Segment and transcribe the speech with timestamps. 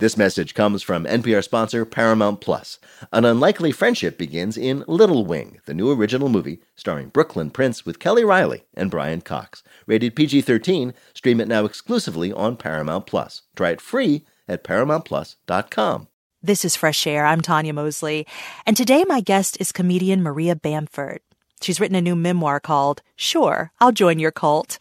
[0.00, 2.80] This message comes from NPR sponsor Paramount Plus.
[3.12, 8.00] An unlikely friendship begins in Little Wing, the new original movie starring Brooklyn Prince with
[8.00, 9.62] Kelly Reilly and Brian Cox.
[9.86, 13.42] Rated PG 13, stream it now exclusively on Paramount Plus.
[13.54, 16.08] Try it free at ParamountPlus.com.
[16.42, 17.24] This is Fresh Air.
[17.24, 18.26] I'm Tanya Mosley.
[18.66, 21.20] And today my guest is comedian Maria Bamford.
[21.62, 24.76] She's written a new memoir called Sure, I'll Join Your Cult.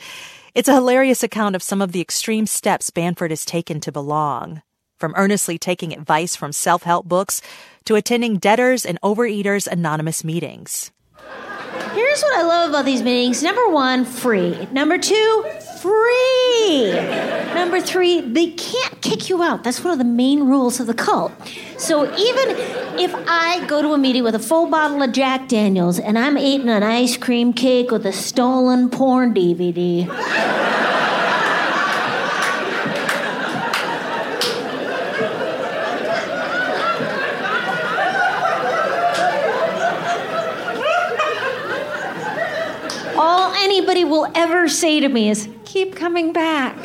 [0.56, 4.64] It's a hilarious account of some of the extreme steps Bamford has taken to belong.
[5.04, 7.42] From earnestly taking advice from self help books
[7.84, 10.92] to attending debtors and overeaters anonymous meetings.
[11.92, 14.66] Here's what I love about these meetings number one, free.
[14.72, 15.46] Number two,
[15.82, 16.94] free.
[17.54, 19.66] Number three, they can't kick you out.
[19.66, 21.34] That's one of the main rules of the cult.
[21.78, 22.56] So even
[22.98, 26.38] if I go to a meeting with a full bottle of Jack Daniels and I'm
[26.38, 30.08] eating an ice cream cake with a stolen porn DVD.
[43.16, 43.54] All
[43.84, 46.78] anybody will ever say to me is, keep coming back.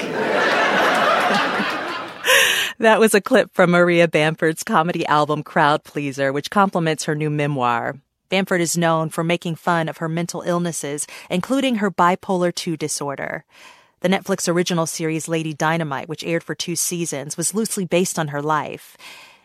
[2.81, 7.31] That was a clip from Maria Bamford's comedy album Crowd Pleaser, which complements her new
[7.31, 8.01] memoir.
[8.31, 13.45] Bamford is known for making fun of her mental illnesses, including her bipolar 2 disorder.
[14.01, 18.29] The Netflix original series Lady Dynamite, which aired for two seasons, was loosely based on
[18.29, 18.97] her life.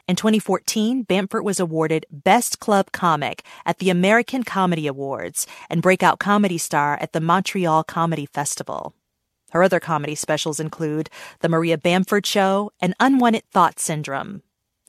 [0.06, 6.20] In 2014, Bamford was awarded Best Club Comic at the American Comedy Awards and Breakout
[6.20, 8.94] Comedy Star at the Montreal Comedy Festival.
[9.52, 14.42] Her other comedy specials include The Maria Bamford Show and Unwanted Thought Syndrome.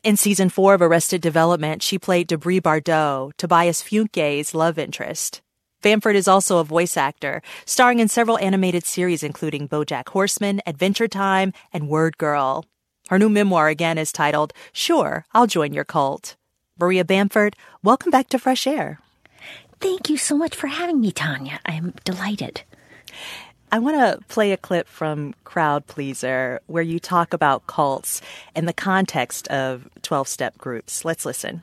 [0.03, 5.43] In season four of Arrested Development, she played DeBrie Bardeaux, Tobias Funke's love interest.
[5.81, 11.09] Bamford is also a voice actor, starring in several animated series including BoJack Horseman, Adventure
[11.09, 12.65] Time, and Word Girl.
[13.08, 16.36] Her new memoir again is titled Sure, I'll Join Your Cult.
[16.80, 18.98] Maria Bamford, welcome back to Fresh Air.
[19.78, 21.60] Thank you so much for having me, Tanya.
[21.66, 22.62] I am delighted.
[23.70, 28.22] I want to play a clip from Crowd Pleaser where you talk about cults
[28.56, 31.04] in the context of 12 step groups.
[31.04, 31.62] Let's listen.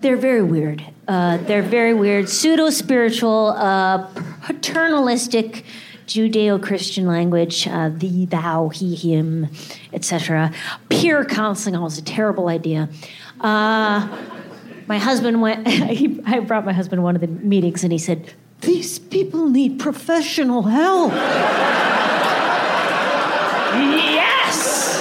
[0.00, 0.82] They're very weird.
[1.06, 4.06] Uh, they're very weird, pseudo spiritual, uh,
[4.46, 5.66] paternalistic,
[6.10, 9.46] Judeo Christian language, uh, thee, thou, he, him,
[9.92, 10.52] etc.
[10.88, 12.88] Peer counseling oh, was a terrible idea.
[13.40, 14.08] Uh,
[14.88, 18.34] my husband went, he, I brought my husband one of the meetings and he said,
[18.62, 21.12] These people need professional help.
[23.94, 25.00] yes!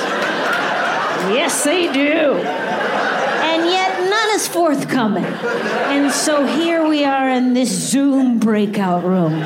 [1.33, 2.35] Yes, they do.
[2.37, 5.25] And yet none is forthcoming.
[5.25, 9.43] And so here we are in this Zoom breakout room.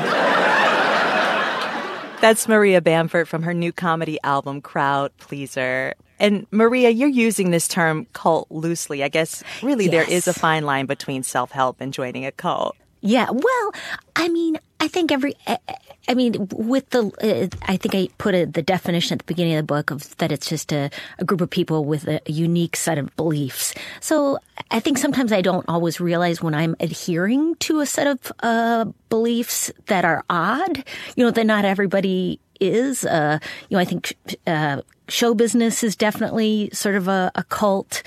[2.24, 5.92] That's Maria Bamford from her new comedy album, Crowd Pleaser.
[6.18, 9.02] And Maria, you're using this term cult loosely.
[9.04, 12.76] I guess really there is a fine line between self help and joining a cult.
[13.02, 13.72] Yeah, well,
[14.16, 18.44] I mean, I think every, I- mean, with the, uh, I think I put a,
[18.44, 21.40] the definition at the beginning of the book of that it's just a, a group
[21.40, 23.74] of people with a, unique set of beliefs.
[24.00, 24.38] So
[24.70, 28.84] I think sometimes I don't always realize when I'm adhering to a set of uh,
[29.08, 30.84] beliefs that are odd,
[31.16, 33.06] you know, that not everybody is.
[33.06, 33.38] Uh,
[33.70, 34.14] you know, I think
[34.46, 38.02] uh, show business is definitely sort of a, a cult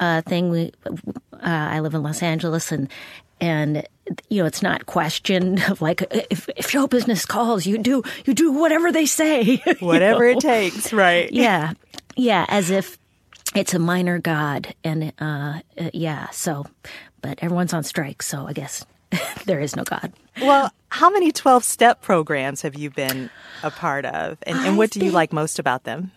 [0.00, 0.50] uh, thing.
[0.50, 0.96] We, uh,
[1.42, 2.88] I live in Los Angeles, and
[3.42, 3.86] and
[4.28, 8.34] you know, it's not questioned of like if, if show business calls, you do you
[8.34, 10.38] do whatever they say, you Whatever know?
[10.38, 11.30] it takes, right?
[11.42, 11.72] Yeah,
[12.16, 12.98] yeah, as if
[13.54, 16.30] it's a minor god, and uh, uh, yeah.
[16.30, 16.66] So,
[17.20, 18.86] but everyone's on strike, so I guess
[19.46, 20.12] there is no god.
[20.40, 23.28] Well, how many 12 step programs have you been
[23.62, 24.38] a part of?
[24.44, 26.12] And, and what do you like most about them?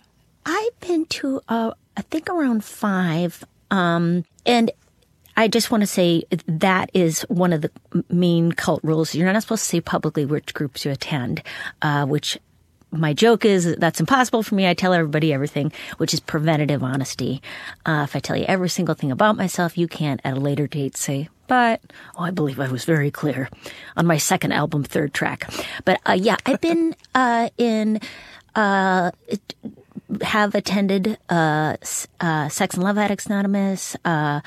[0.46, 3.44] I've been to, uh, I think around five.
[3.72, 4.72] Um, and
[5.38, 7.72] I just want to say that is one of the
[8.10, 9.14] main cult rules.
[9.14, 11.44] You're not supposed to say publicly which groups you attend,
[11.82, 12.38] uh, which
[12.92, 14.68] my joke is that's impossible for me.
[14.68, 17.42] I tell everybody everything, which is preventative honesty.
[17.86, 20.68] Uh, if I tell you every single thing about myself, you can't at a later
[20.68, 21.82] date say, but
[22.18, 23.50] oh, I believe I was very clear
[23.98, 25.50] on my second album, third track.
[25.84, 28.00] But uh, yeah, I've been uh, in.
[28.56, 29.12] Uh,
[30.22, 31.76] have attended uh,
[32.22, 34.40] uh, Sex and Love Addicts Anonymous, uh,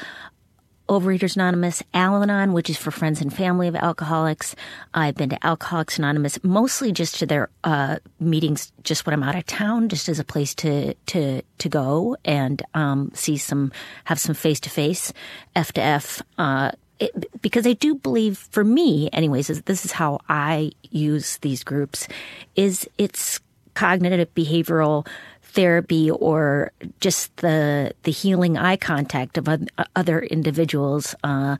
[0.88, 4.56] Overeaters Anonymous, Al Anon, which is for friends and family of alcoholics.
[4.94, 9.36] I've been to Alcoholics Anonymous, mostly just to their uh, meetings, just when I'm out
[9.36, 13.72] of town, just as a place to to to go and um, see some,
[14.04, 15.12] have some face to face,
[15.54, 16.22] F to F.
[16.38, 21.36] Uh, it, because I do believe, for me, anyways, is this is how I use
[21.38, 22.08] these groups.
[22.56, 23.40] Is it's
[23.74, 25.06] cognitive behavioral
[25.48, 29.48] therapy or just the the healing eye contact of
[29.96, 31.14] other individuals.
[31.24, 31.56] Uh,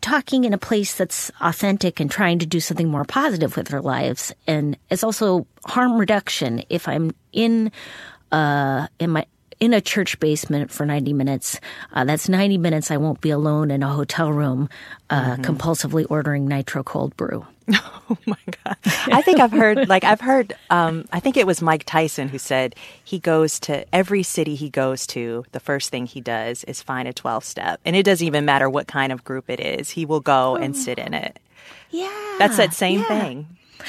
[0.00, 3.82] talking in a place that's authentic and trying to do something more positive with their
[3.82, 6.62] lives, and it's also harm reduction.
[6.68, 7.72] If I'm in
[8.30, 9.26] uh, in my
[9.58, 11.60] in a church basement for 90 minutes.
[11.92, 14.70] Uh, that's 90 minutes I won't be alone in a hotel room
[15.10, 15.42] uh, mm-hmm.
[15.42, 17.46] compulsively ordering nitro cold brew.
[18.12, 18.76] Oh my God.
[18.84, 22.38] I think I've heard, like, I've heard, um, I think it was Mike Tyson who
[22.38, 22.74] said
[23.04, 27.06] he goes to every city he goes to, the first thing he does is find
[27.06, 27.80] a 12 step.
[27.84, 30.76] And it doesn't even matter what kind of group it is, he will go and
[30.76, 31.38] sit in it.
[31.90, 32.36] Yeah.
[32.40, 33.06] That's that same yeah.
[33.06, 33.46] thing.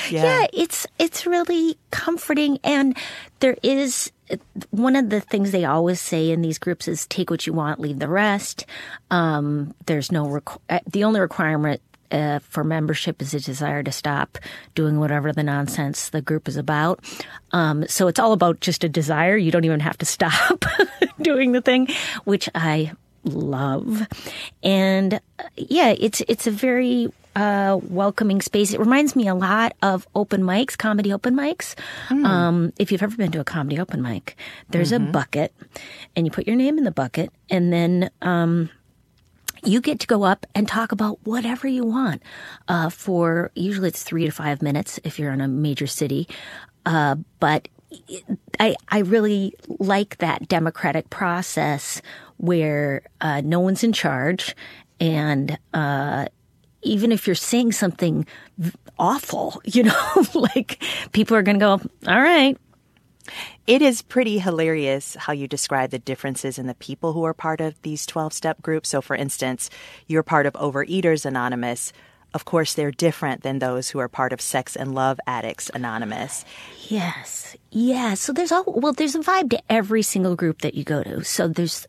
[0.10, 0.24] Yeah.
[0.24, 2.98] yeah, it's it's really comforting, and
[3.40, 4.10] there is
[4.70, 7.80] one of the things they always say in these groups is take what you want,
[7.80, 8.66] leave the rest.
[9.10, 13.92] Um, there's no requ- uh, the only requirement uh, for membership is a desire to
[13.92, 14.38] stop
[14.76, 17.04] doing whatever the nonsense the group is about.
[17.52, 19.38] Um, so it's all about just a desire.
[19.38, 20.66] You don't even have to stop
[21.22, 21.88] doing the thing,
[22.24, 22.94] which I
[23.24, 24.08] love.
[24.64, 28.74] And uh, yeah, it's it's a very uh, welcoming space.
[28.74, 31.76] It reminds me a lot of open mics, comedy open mics.
[32.10, 32.26] Mm.
[32.26, 34.36] Um, if you've ever been to a comedy open mic,
[34.70, 35.10] there's mm-hmm.
[35.10, 35.54] a bucket,
[36.16, 38.70] and you put your name in the bucket, and then um,
[39.64, 42.24] you get to go up and talk about whatever you want
[42.68, 46.28] uh, for usually it's three to five minutes if you're in a major city.
[46.86, 47.68] Uh, but
[48.60, 52.02] I, I really like that democratic process
[52.38, 54.56] where uh, no one's in charge
[55.00, 56.28] and uh,
[56.84, 58.26] even if you're saying something
[58.98, 60.82] awful, you know, like
[61.12, 62.58] people are going to go, all right.
[63.72, 67.62] It is pretty hilarious how you describe the differences in the people who are part
[67.62, 68.90] of these 12 step groups.
[68.90, 69.70] So, for instance,
[70.08, 71.94] you're part of Overeaters Anonymous.
[72.34, 76.44] Of course, they're different than those who are part of Sex and Love Addicts Anonymous.
[76.90, 77.56] Yes.
[77.70, 78.16] Yeah.
[78.16, 81.24] So there's all, well, there's a vibe to every single group that you go to.
[81.24, 81.88] So there's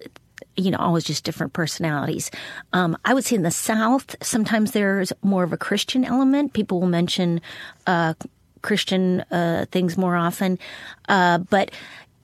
[0.57, 2.31] you know, always just different personalities.
[2.73, 6.53] Um, I would say in the South, sometimes there's more of a Christian element.
[6.53, 7.41] People will mention
[7.89, 8.15] uh,
[8.63, 10.59] Christian uh, things more often,
[11.09, 11.71] uh, but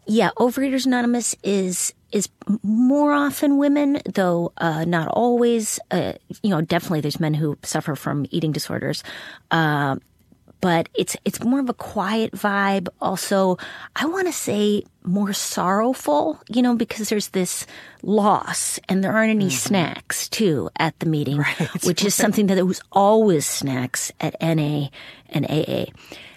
[0.06, 2.28] yeah, Overeaters Anonymous is is
[2.62, 5.78] more often women, though uh, not always.
[5.90, 9.04] Uh, you know, definitely there's men who suffer from eating disorders.
[10.60, 12.88] But it's it's more of a quiet vibe.
[13.00, 13.58] Also,
[13.94, 17.66] I want to say more sorrowful, you know, because there's this
[18.02, 19.54] loss and there aren't any mm-hmm.
[19.54, 24.34] snacks too at the meeting, right, which is something that there was always snacks at
[24.42, 24.88] NA
[25.28, 25.86] and AA.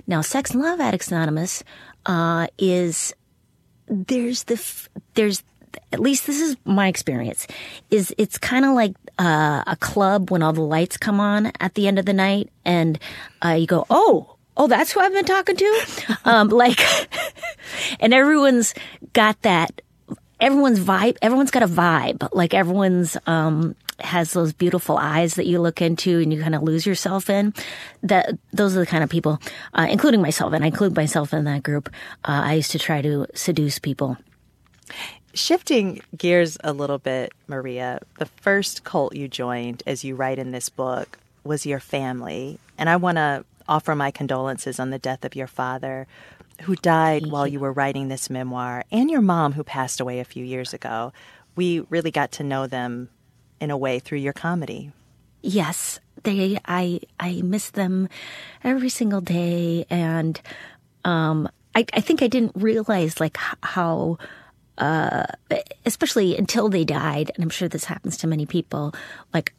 [0.08, 1.64] Now, Sex and Love Addicts Anonymous
[2.06, 3.14] uh, is
[3.88, 5.44] there's the there's
[5.92, 7.48] at least this is my experience,
[7.90, 11.76] is it's kind of like uh, a club when all the lights come on at
[11.76, 13.00] the end of the night and
[13.44, 16.18] uh, you go, oh, oh, that's who I've been talking to?
[16.26, 16.80] um, like,
[18.00, 18.74] and everyone's
[19.14, 19.82] got that,
[20.40, 22.28] everyone's vibe, everyone's got a vibe.
[22.34, 26.64] Like everyone's, um, has those beautiful eyes that you look into and you kind of
[26.64, 27.54] lose yourself in.
[28.04, 29.40] That those are the kind of people,
[29.74, 31.90] uh, including myself, and I include myself in that group.
[32.24, 34.18] Uh, I used to try to seduce people.
[35.34, 40.52] Shifting gears a little bit, Maria, the first cult you joined, as you write in
[40.52, 42.60] this book, was your family.
[42.78, 46.06] And I want to offer my condolences on the death of your father,
[46.64, 50.26] who died while you were writing this memoir, and your mom, who passed away a
[50.26, 51.14] few years ago.
[51.56, 53.10] We really got to know them
[53.60, 54.92] in a way through your comedy.
[55.42, 56.60] Yes, they.
[56.66, 58.10] I I miss them
[58.64, 60.40] every single day, and
[61.06, 64.18] um, I I think I didn't realize like how
[64.82, 65.28] uh,
[65.86, 68.94] especially until they died, and I'm sure this happens to many people,
[69.32, 69.54] like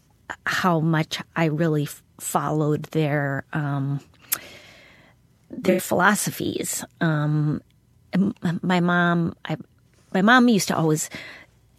[0.45, 4.01] how much I really f- followed their um,
[5.49, 6.85] their philosophies.
[7.01, 7.63] Um,
[8.63, 9.57] my mom, I,
[10.13, 11.09] my mom used to always.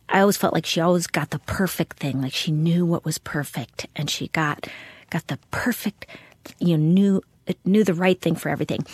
[0.10, 3.18] I always felt like she always got the perfect thing, like she knew what was
[3.18, 4.68] perfect, and she got
[5.10, 6.06] got the perfect,
[6.60, 7.22] you know, knew
[7.66, 8.86] knew the right thing for everything.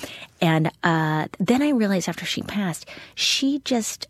[0.41, 4.07] And uh, then I realized after she passed, she just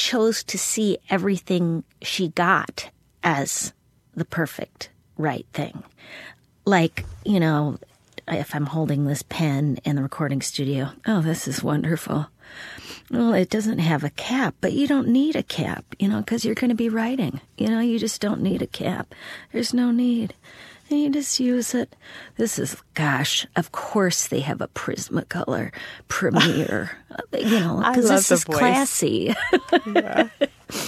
[0.00, 2.88] chose to see everything she got
[3.22, 3.74] as
[4.14, 4.88] the perfect
[5.18, 5.82] right thing.
[6.64, 7.78] Like, you know,
[8.26, 12.28] if I'm holding this pen in the recording studio, oh, this is wonderful.
[13.10, 16.46] Well, it doesn't have a cap, but you don't need a cap, you know, because
[16.46, 17.42] you're going to be writing.
[17.58, 19.14] You know, you just don't need a cap.
[19.52, 20.32] There's no need
[20.96, 21.94] you just use it.
[22.36, 25.72] This is, gosh, of course they have a Prismacolor
[26.08, 26.90] Premier,
[27.32, 28.58] you know, because this is voice.
[28.58, 29.34] classy.
[29.86, 30.28] yeah.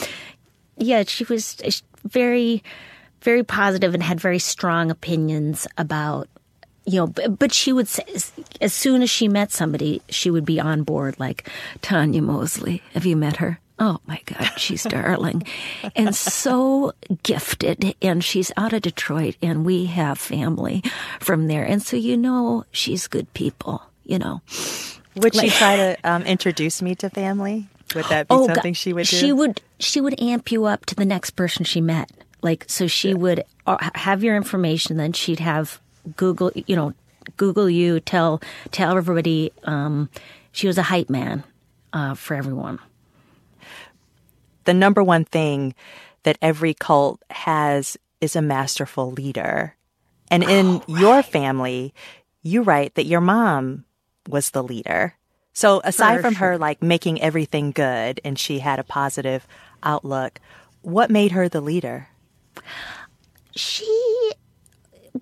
[0.76, 2.62] yeah, she was very,
[3.22, 6.28] very positive and had very strong opinions about
[6.84, 8.02] you know, but, but she would say,
[8.60, 11.18] as soon as she met somebody, she would be on board.
[11.20, 11.48] Like
[11.80, 13.60] Tanya Mosley, have you met her?
[13.84, 15.42] Oh my God, she's darling
[15.96, 16.92] and so
[17.24, 17.96] gifted.
[18.00, 20.84] And she's out of Detroit, and we have family
[21.18, 21.64] from there.
[21.64, 24.40] And so, you know, she's good people, you know.
[25.16, 27.66] Would she try to um, introduce me to family?
[27.96, 28.76] Would that be Oh, something God.
[28.76, 29.16] she would do?
[29.16, 29.60] She would.
[29.80, 32.08] She would amp you up to the next person she met.
[32.40, 34.96] Like so, she would uh, have your information.
[34.96, 35.80] Then she'd have
[36.16, 36.52] Google.
[36.54, 36.94] You know,
[37.36, 37.98] Google you.
[37.98, 39.50] Tell tell everybody.
[39.64, 40.08] Um,
[40.52, 41.42] she was a hype man
[41.92, 42.78] uh, for everyone.
[44.64, 45.74] The number one thing
[46.22, 49.74] that every cult has is a masterful leader.
[50.30, 51.92] And in your family,
[52.42, 53.84] you write that your mom
[54.28, 55.14] was the leader.
[55.52, 59.46] So aside For from her like making everything good and she had a positive
[59.82, 60.40] outlook,
[60.80, 62.08] what made her the leader?
[63.54, 64.32] She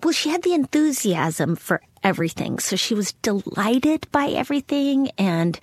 [0.01, 2.59] well, she had the enthusiasm for everything.
[2.59, 5.59] So she was delighted by everything and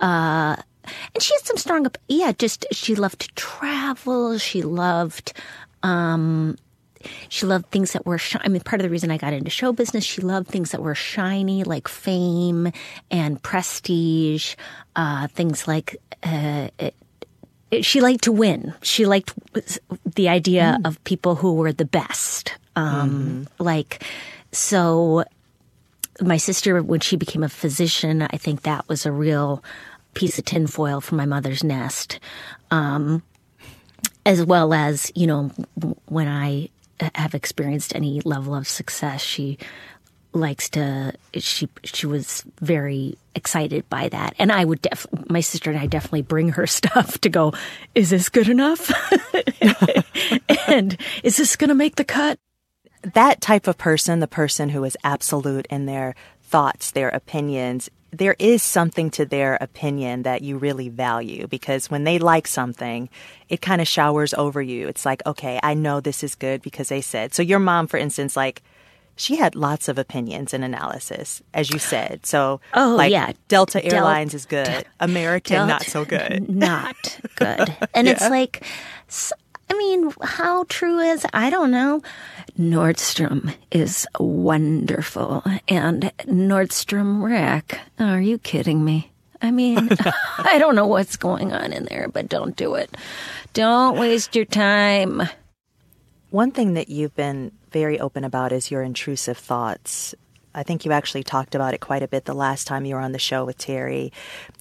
[0.00, 0.56] uh
[1.14, 5.32] and she had some strong yeah, just she loved to travel, she loved
[5.82, 6.56] um
[7.28, 9.50] she loved things that were shi- I mean part of the reason I got into
[9.50, 12.72] show business, she loved things that were shiny like fame
[13.10, 14.54] and prestige,
[14.96, 16.68] uh things like uh
[17.82, 18.74] she liked to win.
[18.82, 19.32] She liked
[20.04, 22.54] the idea of people who were the best.
[22.74, 24.02] Um, Like,
[24.50, 25.22] so
[26.20, 29.62] my sister, when she became a physician, I think that was a real
[30.14, 32.20] piece of tinfoil from my mother's nest.
[32.70, 33.22] Um,
[34.26, 35.50] as well as, you know,
[36.06, 36.68] when I
[37.14, 39.58] have experienced any level of success, she
[40.32, 45.70] likes to she she was very excited by that and i would def my sister
[45.70, 47.52] and i definitely bring her stuff to go
[47.96, 48.92] is this good enough
[50.68, 52.38] and is this going to make the cut
[53.02, 58.36] that type of person, the person who is absolute in their thoughts, their opinions, there
[58.38, 63.08] is something to their opinion that you really value because when they like something,
[63.48, 64.88] it kind of showers over you.
[64.88, 67.34] It's like, okay, I know this is good because they said.
[67.34, 68.62] So your mom, for instance, like,
[69.16, 72.24] she had lots of opinions and analysis, as you said.
[72.24, 73.32] So, Oh, like, yeah.
[73.48, 74.86] Delta Del- Airlines is good.
[74.98, 76.48] American, Del- not so good.
[76.48, 78.64] not good and it's like
[79.70, 82.02] i mean how true is i don't know
[82.58, 89.10] nordstrom is wonderful and nordstrom rack are you kidding me
[89.42, 89.88] I mean,
[90.38, 92.94] I don't know what's going on in there, but don't do it.
[93.52, 95.22] Don't waste your time.
[96.30, 100.14] One thing that you've been very open about is your intrusive thoughts.
[100.54, 103.00] I think you actually talked about it quite a bit the last time you were
[103.00, 104.12] on the show with Terry.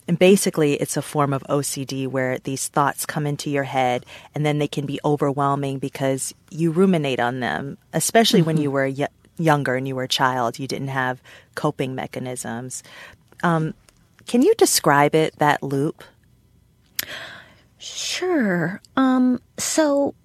[0.09, 4.43] And basically, it's a form of OCD where these thoughts come into your head and
[4.43, 9.07] then they can be overwhelming because you ruminate on them, especially when you were y-
[9.37, 10.57] younger and you were a child.
[10.57, 11.21] You didn't have
[11.53, 12.81] coping mechanisms.
[13.43, 13.75] Um,
[14.25, 16.03] can you describe it, that loop?
[17.77, 18.81] Sure.
[18.97, 20.15] Um, so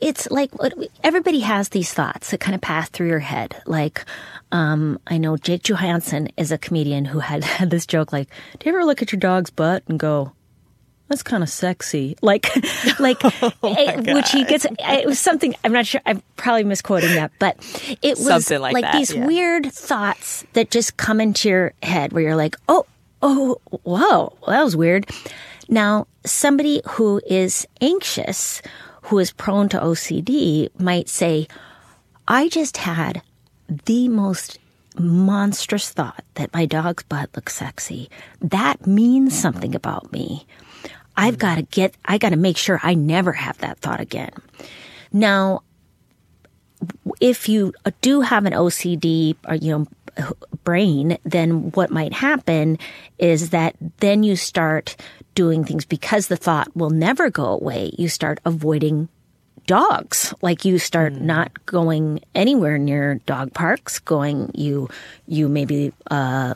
[0.00, 0.50] it's like
[1.04, 3.60] everybody has these thoughts that kind of pass through your head.
[3.66, 4.04] Like,
[4.50, 8.68] um, I know Jake Johannsen is a comedian who had, had this joke like, "Do
[8.68, 10.32] you ever look at your dog's butt and go?"
[11.08, 12.50] That's kind of sexy, like,
[12.98, 13.24] like,
[13.62, 14.66] eh, which he gets.
[14.78, 15.54] It was something.
[15.64, 16.02] I'm not sure.
[16.04, 17.56] I'm probably misquoting that, but
[18.02, 19.26] it was Something like that, these yeah.
[19.26, 22.84] weird thoughts that just come into your head where you're like, oh,
[23.22, 25.08] oh, whoa, well, that was weird.
[25.68, 28.62] Now, somebody who is anxious,
[29.08, 31.48] who is prone to OCD, might say,
[32.26, 33.22] I just had
[33.68, 34.58] the most
[34.98, 38.10] monstrous thought that my dog's butt looks sexy.
[38.40, 40.46] That means something about me.
[41.16, 41.40] I've hmm.
[41.40, 44.32] got to get, I got to make sure I never have that thought again.
[45.12, 45.62] Now,
[47.20, 49.86] if you uh, do have an OCD or uh, you know
[50.64, 52.78] brain, then what might happen
[53.18, 54.96] is that then you start
[55.38, 57.92] doing things because the thought will never go away.
[57.96, 59.08] You start avoiding
[59.68, 60.34] dogs.
[60.42, 64.00] Like you start not going anywhere near dog parks.
[64.00, 64.88] Going you
[65.28, 66.54] you maybe uh,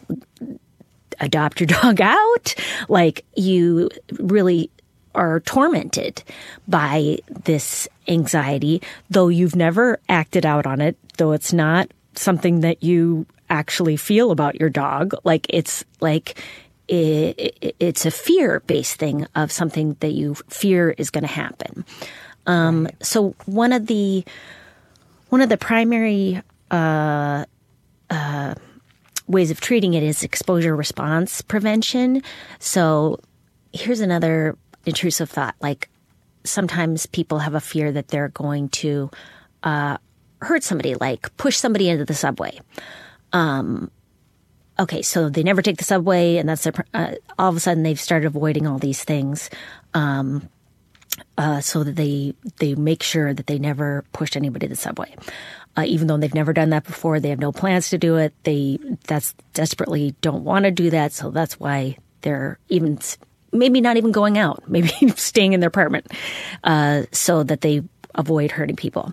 [1.21, 2.57] adopt your dog out.
[2.89, 4.69] Like you really
[5.15, 6.25] are tormented
[6.67, 12.83] by this anxiety, though you've never acted out on it, though it's not something that
[12.83, 15.15] you actually feel about your dog.
[15.23, 16.43] Like it's like
[16.89, 21.85] it's a fear based thing of something that you fear is going to happen.
[22.47, 24.25] Um, So one of the
[25.29, 27.45] one of the primary uh,
[28.11, 28.55] uh,
[29.27, 32.23] ways of treating it is exposure response prevention.
[32.59, 33.21] So
[33.73, 35.89] here's another intrusive thought like
[36.45, 39.11] sometimes people have a fear that they're going to
[39.63, 39.97] uh,
[40.41, 42.59] hurt somebody, like push somebody into the subway.
[43.33, 43.91] Um,
[44.79, 47.83] okay, so they never take the subway, and that's their, uh, all of a sudden
[47.83, 49.51] they've started avoiding all these things.
[49.95, 50.49] Um,
[51.37, 55.15] uh, so that they they make sure that they never push anybody to the subway.
[55.77, 58.35] Uh, even though they've never done that before, they have no plans to do it.
[58.45, 62.99] They that's desperately don't want to do that, so that's why they're even
[63.53, 66.11] maybe not even going out, maybe staying in their apartment,
[66.65, 67.83] uh, so that they
[68.15, 69.13] avoid hurting people.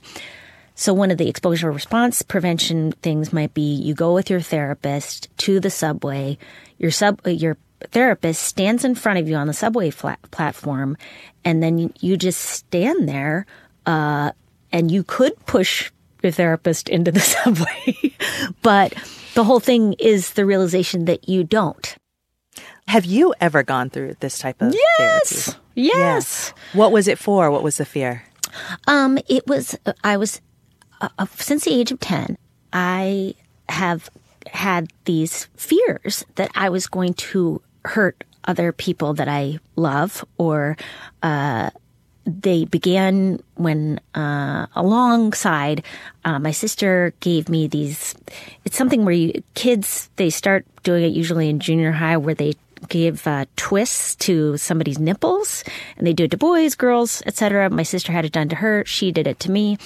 [0.79, 5.27] So one of the exposure response prevention things might be you go with your therapist
[5.39, 6.37] to the subway.
[6.77, 7.57] Your sub your
[7.91, 10.95] therapist stands in front of you on the subway flat platform,
[11.43, 13.45] and then you just stand there,
[13.85, 14.31] uh,
[14.71, 15.91] and you could push
[16.23, 18.15] your therapist into the subway,
[18.61, 18.93] but
[19.33, 21.97] the whole thing is the realization that you don't.
[22.87, 25.59] Have you ever gone through this type of yes, therapy?
[25.75, 26.53] yes.
[26.55, 26.79] Yeah.
[26.79, 27.51] What was it for?
[27.51, 28.23] What was the fear?
[28.87, 30.39] Um, it was I was
[31.01, 32.37] uh, uh since the age of ten.
[32.71, 33.35] I
[33.67, 34.09] have
[34.47, 40.77] had these fears that I was going to hurt other people that I love or
[41.21, 41.69] uh,
[42.25, 45.83] they began when uh, alongside
[46.25, 48.15] uh, my sister gave me these
[48.65, 52.53] it's something where you kids they start doing it usually in junior high where they
[52.87, 55.63] give uh, twists to somebody's nipples
[55.97, 58.83] and they do it to boys girls etc my sister had it done to her
[58.85, 59.77] she did it to me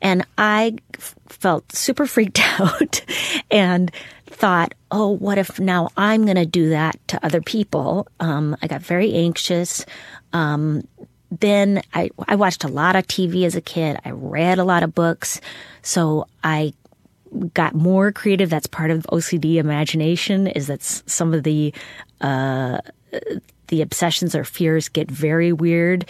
[0.00, 3.02] and I f- felt super freaked out
[3.50, 3.90] and
[4.26, 8.06] thought, oh, what if now I'm going to do that to other people?
[8.20, 9.84] Um, I got very anxious.
[10.32, 10.86] Um,
[11.30, 13.98] then I, I watched a lot of TV as a kid.
[14.04, 15.40] I read a lot of books.
[15.82, 16.72] So I
[17.52, 18.48] got more creative.
[18.48, 21.74] That's part of OCD imagination is that some of the,
[22.20, 22.78] uh,
[23.68, 26.06] the obsessions or fears get very weird.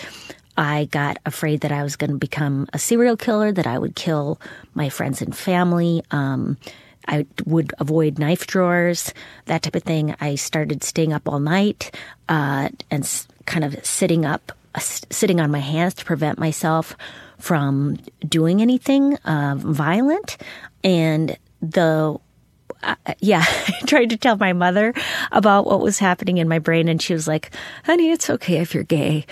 [0.58, 3.94] I got afraid that I was going to become a serial killer, that I would
[3.94, 4.40] kill
[4.74, 6.02] my friends and family.
[6.10, 6.58] Um,
[7.06, 9.14] I would avoid knife drawers,
[9.46, 10.16] that type of thing.
[10.20, 11.94] I started staying up all night
[12.28, 16.96] uh, and s- kind of sitting up, uh, sitting on my hands to prevent myself
[17.38, 17.96] from
[18.28, 20.38] doing anything uh, violent.
[20.82, 22.18] And the
[22.82, 24.94] uh, yeah, I tried to tell my mother
[25.32, 27.50] about what was happening in my brain, and she was like,
[27.84, 29.26] "Honey, it's okay if you're gay,"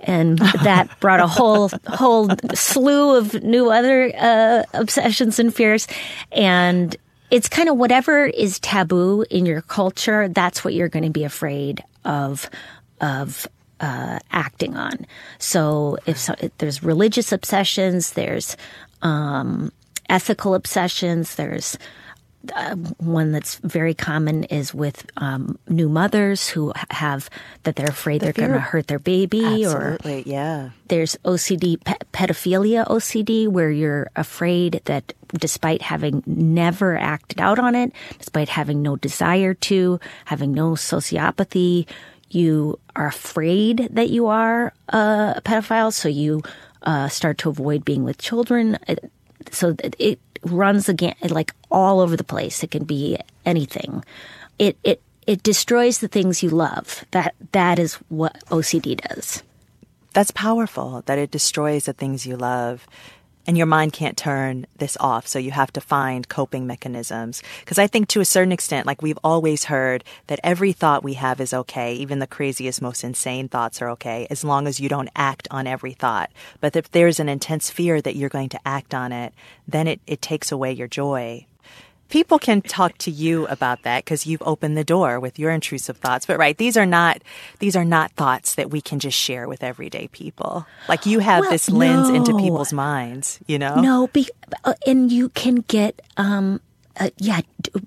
[0.00, 5.86] and that brought a whole whole slew of new other uh, obsessions and fears,
[6.30, 6.96] and
[7.32, 11.24] it's kind of whatever is taboo in your culture, that's what you're going to be
[11.24, 12.50] afraid of,
[13.00, 13.48] of,
[13.80, 15.06] uh, acting on.
[15.38, 18.58] So if, so, if, there's religious obsessions, there's,
[19.00, 19.72] um,
[20.10, 21.78] ethical obsessions, there's,
[22.54, 27.30] uh, one that's very common is with um, new mothers who have
[27.62, 30.70] that they're afraid the they're going to hurt their baby Absolutely, or yeah.
[30.88, 37.74] there's ocd pe- pedophilia ocd where you're afraid that despite having never acted out on
[37.74, 41.86] it despite having no desire to having no sociopathy
[42.34, 45.92] you are afraid that you are a pedophile.
[45.92, 46.42] So you
[46.82, 48.78] uh, start to avoid being with children.
[49.50, 52.62] So it runs again like all over the place.
[52.62, 54.04] It can be anything.
[54.58, 57.04] It it it destroys the things you love.
[57.10, 59.42] That that is what OCD does.
[60.12, 62.86] That's powerful that it destroys the things you love
[63.46, 65.26] and your mind can't turn this off.
[65.26, 67.42] So you have to find coping mechanisms.
[67.60, 71.14] Because I think to a certain extent, like we've always heard that every thought we
[71.14, 71.94] have is okay.
[71.94, 75.66] Even the craziest, most insane thoughts are okay, as long as you don't act on
[75.66, 76.30] every thought.
[76.60, 79.32] But if there's an intense fear that you're going to act on it,
[79.66, 81.46] then it, it takes away your joy
[82.12, 85.96] people can talk to you about that because you've opened the door with your intrusive
[85.96, 86.26] thoughts.
[86.26, 87.22] But right, these are not
[87.58, 90.66] these are not thoughts that we can just share with everyday people.
[90.88, 92.14] Like you have well, this lens no.
[92.14, 93.80] into people's minds, you know?
[93.80, 94.28] No, be,
[94.62, 96.60] uh, and you can get um,
[97.00, 97.40] uh, yeah.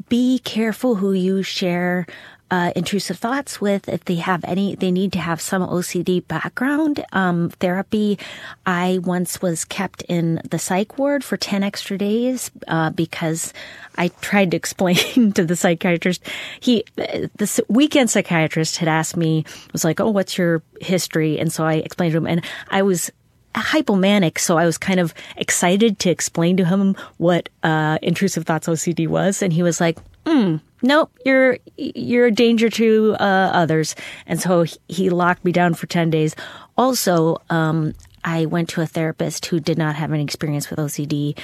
[0.10, 2.08] Be careful who you share
[2.52, 7.04] uh, intrusive thoughts with if they have any they need to have some ocd background
[7.12, 8.20] um, therapy.
[8.66, 13.54] I once was kept in the psych ward for 10 extra days uh, because
[13.98, 16.24] i tried to explain to the psychiatrist.
[16.60, 21.40] He the weekend psychiatrist had asked me was like oh what's your history?
[21.40, 23.12] And so i explained to him and i was
[23.62, 28.68] hypomanic, so I was kind of excited to explain to him what uh, intrusive thoughts
[28.68, 33.96] OCD was, and he was like, "Hmm, nope, you're you're a danger to uh, others.
[34.26, 36.36] And so he locked me down for 10 days.
[36.78, 41.38] Also, um, I went to a therapist who did not have any experience with OCD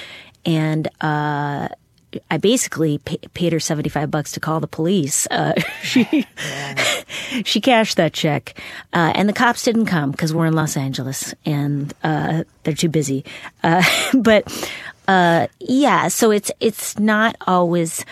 [0.44, 1.68] and uh,
[2.30, 5.26] I basically pay, paid her 75 bucks to call the police.
[5.30, 6.26] Uh, she,
[7.44, 8.58] she cashed that check.
[8.92, 12.88] Uh, and the cops didn't come because we're in Los Angeles and, uh, they're too
[12.88, 13.24] busy.
[13.62, 13.82] Uh,
[14.14, 14.46] but,
[15.08, 18.04] uh, yeah, so it's, it's not always,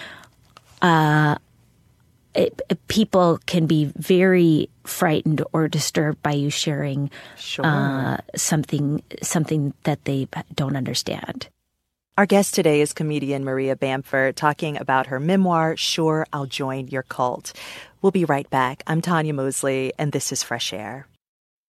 [0.82, 1.36] uh,
[2.34, 7.66] it, it, people can be very frightened or disturbed by you sharing Sure.
[7.66, 11.48] uh, something something that they don't understand.
[12.20, 17.02] Our guest today is comedian Maria Bamford talking about her memoir, Sure, I'll Join Your
[17.02, 17.54] Cult.
[18.02, 18.83] We'll be right back.
[18.87, 21.06] I'm Tanya Mosley, and this is Fresh Air.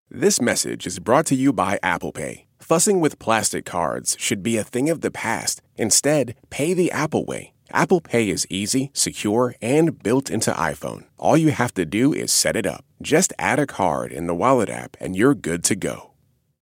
[0.09, 2.47] This message is brought to you by Apple Pay.
[2.59, 5.61] Fussing with plastic cards should be a thing of the past.
[5.77, 7.53] Instead, pay the Apple way.
[7.71, 11.05] Apple Pay is easy, secure, and built into iPhone.
[11.17, 12.83] All you have to do is set it up.
[13.01, 16.10] Just add a card in the Wallet app and you're good to go.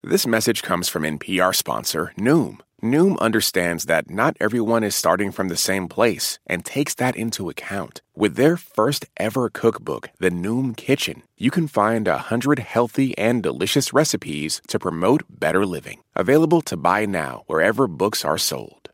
[0.06, 2.58] This message comes from NPR sponsor Noom.
[2.82, 7.48] Noom understands that not everyone is starting from the same place and takes that into
[7.48, 8.02] account.
[8.14, 13.42] With their first ever cookbook, The Noom Kitchen, you can find a hundred healthy and
[13.42, 16.02] delicious recipes to promote better living.
[16.14, 18.90] Available to buy now wherever books are sold.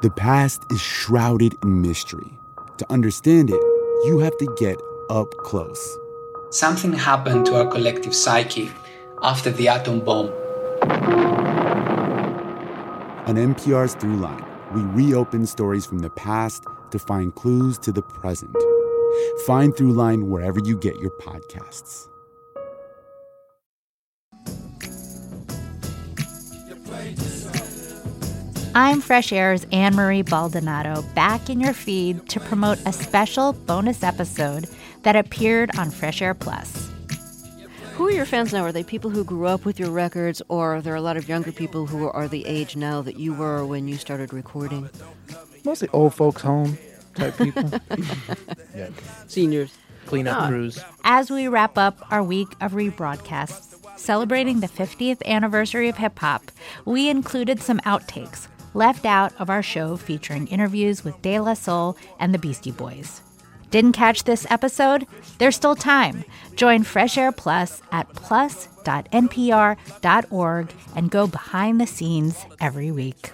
[0.00, 2.32] The past is shrouded in mystery.
[2.78, 3.62] To understand it,
[4.06, 4.78] you have to get
[5.10, 5.98] up close.
[6.50, 8.70] Something happened to our collective psyche
[9.22, 10.30] after the atom bomb.
[13.26, 18.54] On NPR's Throughline, we reopen stories from the past to find clues to the present.
[19.46, 22.06] Find Throughline wherever you get your podcasts.
[28.74, 34.02] I'm Fresh Air's Ann Marie Baldonado back in your feed to promote a special bonus
[34.02, 34.68] episode
[35.02, 36.85] that appeared on Fresh Air Plus.
[37.96, 38.62] Who are your fans now?
[38.62, 41.28] Are they people who grew up with your records, or are there a lot of
[41.28, 44.90] younger people who are the age now that you were when you started recording?
[45.64, 46.76] Mostly old folks home
[47.14, 47.70] type people.
[48.76, 48.90] yeah.
[49.28, 49.72] Seniors.
[50.04, 50.40] Cleanup Oh.
[50.44, 50.48] Ah.
[50.48, 50.84] crews.
[51.04, 56.50] As we wrap up our week of rebroadcasts, celebrating the 50th anniversary of hip hop,
[56.84, 61.96] we included some outtakes left out of our show featuring interviews with De La Soul
[62.20, 63.22] and the Beastie Boys.
[63.76, 65.06] Didn't catch this episode?
[65.36, 66.24] There's still time.
[66.54, 68.74] Join Fresh Air Plus at plus.npr.org
[70.94, 73.32] and go behind the scenes every week.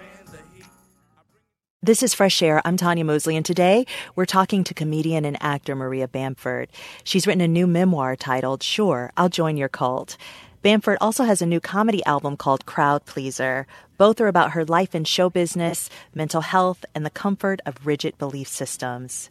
[1.80, 2.60] This is Fresh Air.
[2.64, 6.70] I'm Tanya Mosley, and today we're talking to comedian and actor Maria Bamford.
[7.04, 10.16] She's written a new memoir titled Sure, I'll Join Your Cult.
[10.60, 13.68] Bamford also has a new comedy album called Crowd Pleaser.
[13.96, 18.18] Both are about her life in show business, mental health, and the comfort of rigid
[18.18, 19.28] belief systems.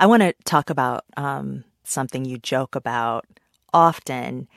[0.00, 3.26] I want to talk about um, something you joke about
[3.72, 4.48] often,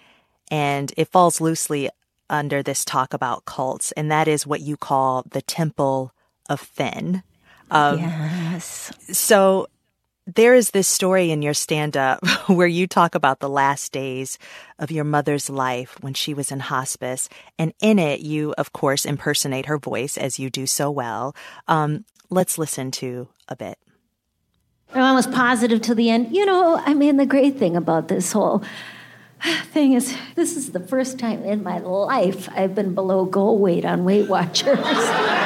[0.51, 1.89] and it falls loosely
[2.29, 6.13] under this talk about cults, and that is what you call the temple
[6.49, 7.23] of Finn.
[7.71, 8.91] Um, yes.
[9.11, 9.67] So
[10.27, 14.37] there is this story in your stand up where you talk about the last days
[14.79, 17.29] of your mother's life when she was in hospice.
[17.59, 21.35] And in it, you, of course, impersonate her voice as you do so well.
[21.67, 23.77] Um, let's listen to a bit.
[24.93, 26.35] Mom was positive to the end.
[26.35, 28.63] You know, I mean, the great thing about this whole
[29.71, 33.85] thing is, this is the first time in my life I've been below goal weight
[33.85, 34.79] on Weight Watchers.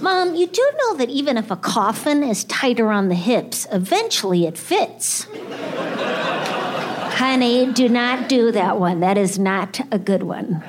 [0.00, 4.46] Mom, you do know that even if a coffin is tighter on the hips, eventually
[4.46, 5.26] it fits.
[7.14, 9.00] Honey, do not do that one.
[9.00, 10.62] That is not a good one.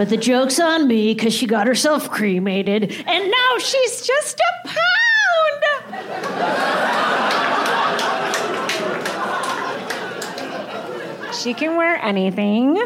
[0.00, 4.44] But the joke's on me because she got herself cremated, and now she's just a
[4.66, 4.78] pound.
[11.34, 12.76] she can wear anything.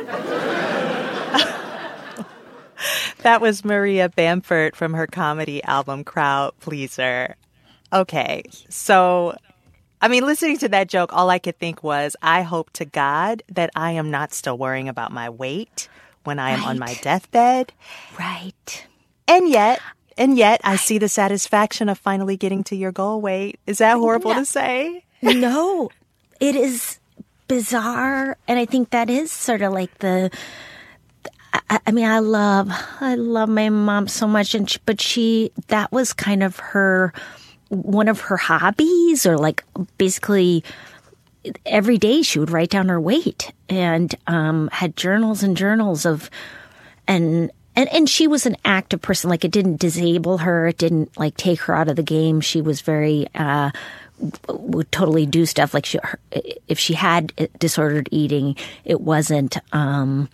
[3.22, 7.36] That was Maria Bamford from her comedy album Crowd Pleaser.
[7.92, 9.36] Okay, so
[10.00, 13.44] I mean, listening to that joke, all I could think was, I hope to God
[13.52, 15.88] that I am not still worrying about my weight
[16.24, 17.72] when I am on my deathbed.
[18.18, 18.86] Right.
[19.28, 19.80] And yet,
[20.16, 23.58] and yet, I see the satisfaction of finally getting to your goal weight.
[23.66, 25.04] Is that horrible to say?
[25.22, 25.90] no,
[26.40, 26.98] it is
[27.48, 30.30] bizarre, and I think that is sort of like the.
[31.70, 32.68] I, I mean, I love,
[33.00, 37.12] I love my mom so much, and she, but she, that was kind of her,
[37.68, 39.64] one of her hobbies, or like
[39.96, 40.64] basically
[41.66, 46.30] every day she would write down her weight and um, had journals and journals of,
[47.06, 49.30] and and and she was an active person.
[49.30, 50.68] Like it didn't disable her.
[50.68, 52.40] It didn't like take her out of the game.
[52.40, 53.70] She was very uh,
[54.48, 55.98] would totally do stuff like she,
[56.68, 60.28] if she had disordered eating, it wasn't um,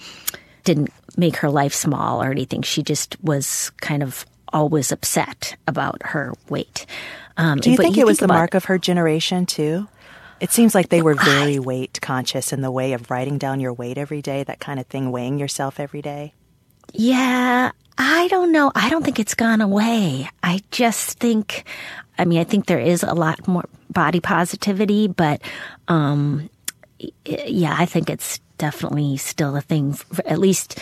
[0.65, 2.63] didn't make her life small or anything.
[2.63, 6.87] She just was kind of always upset about her weight.
[7.37, 9.89] Um, do you think you it was the mark of her generation too?
[10.41, 13.75] It seems like they were very weight conscious in the way of writing down your
[13.75, 16.33] weight every day, that kind of thing, weighing yourself every day.
[16.93, 18.73] Yeah, I don't know.
[18.75, 20.29] I don't think it's gone away.
[20.43, 21.65] I just think,
[22.19, 25.43] I mean, I think there is a lot more body positivity, but
[25.89, 26.49] um,
[27.25, 30.79] yeah, I think it's definitely still a thing, for, at least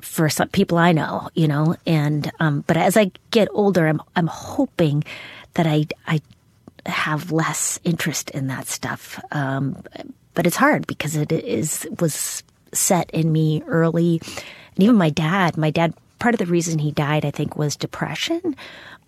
[0.00, 1.76] for some people I know, you know.
[1.86, 5.04] And um, but as I get older, I'm I'm hoping
[5.54, 6.20] that I I
[6.86, 9.20] have less interest in that stuff.
[9.32, 9.82] Um,
[10.34, 14.20] but it's hard because it is was set in me early,
[14.74, 15.56] and even my dad.
[15.56, 15.94] My dad.
[16.18, 18.56] Part of the reason he died, I think, was depression.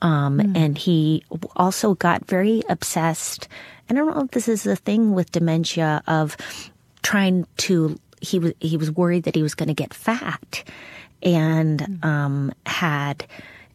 [0.01, 0.57] Um, mm.
[0.57, 1.25] And he
[1.57, 3.49] also got very obsessed.
[3.89, 6.37] And I don't know if this is a thing with dementia of
[7.03, 7.99] trying to.
[8.21, 10.63] He was he was worried that he was going to get fat,
[11.23, 12.05] and mm.
[12.05, 13.27] um, had.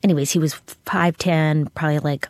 [0.04, 0.54] Anyways, he was
[0.86, 2.30] five ten, probably like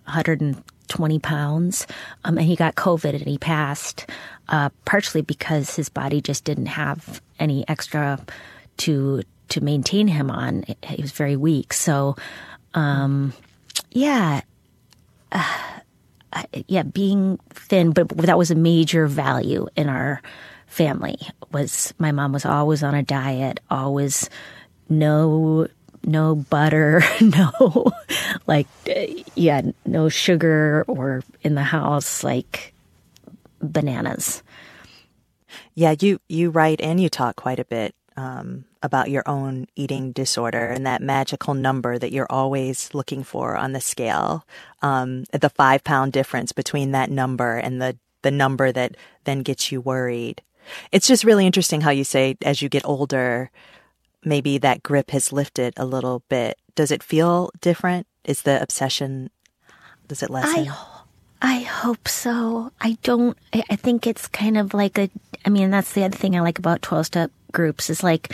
[0.89, 1.88] 120 pounds,
[2.24, 4.10] um, and he got COVID and he passed.
[4.48, 8.24] Uh, partially because his body just didn't have any extra
[8.78, 10.63] to to maintain him on.
[10.84, 11.74] He was very weak.
[11.74, 12.15] So,
[12.76, 13.34] um,
[13.91, 14.41] yeah,
[15.32, 20.21] uh, yeah, being thin, but that was a major value in our
[20.67, 21.17] family.
[21.52, 24.30] Was my mom was always on a diet, always
[24.89, 25.67] no
[26.05, 27.91] no butter, no
[28.47, 28.67] like
[29.35, 32.73] yeah, no sugar or in the house like
[33.61, 34.43] bananas.
[35.73, 40.11] Yeah, you you write and you talk quite a bit um, about your own eating
[40.11, 44.45] disorder and that magical number that you're always looking for on the scale.
[44.81, 49.71] Um, the five pound difference between that number and the, the number that then gets
[49.71, 50.41] you worried.
[50.91, 53.51] It's just really interesting how you say as you get older,
[54.25, 56.57] maybe that grip has lifted a little bit.
[56.75, 58.07] Does it feel different?
[58.23, 59.29] Is the obsession,
[60.07, 60.67] does it lessen?
[60.69, 60.95] I,
[61.41, 62.71] I hope so.
[62.81, 65.09] I don't, I, I think it's kind of like a,
[65.45, 68.33] I mean, that's the other thing I like about 12 step groups is like,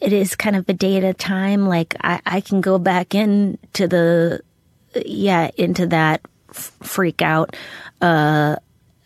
[0.00, 1.66] it is kind of a day at a time.
[1.66, 4.40] Like I, I can go back into the,
[4.94, 7.56] yeah, into that f- freak out,
[8.00, 8.56] uh,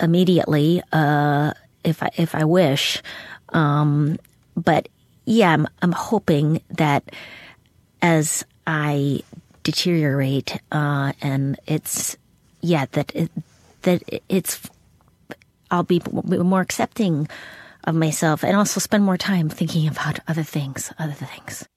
[0.01, 1.53] immediately, uh,
[1.85, 3.03] if I, if I wish.
[3.51, 4.19] Um,
[4.57, 4.89] but
[5.27, 7.05] yeah, I'm, I'm hoping that
[8.01, 9.21] as I
[9.65, 12.17] deteriorate, uh, and it's,
[12.61, 13.31] yeah, that it,
[13.83, 14.61] that it's,
[15.71, 17.29] I'll be more accepting
[17.85, 21.69] of myself and also spend more time thinking about other things, other things.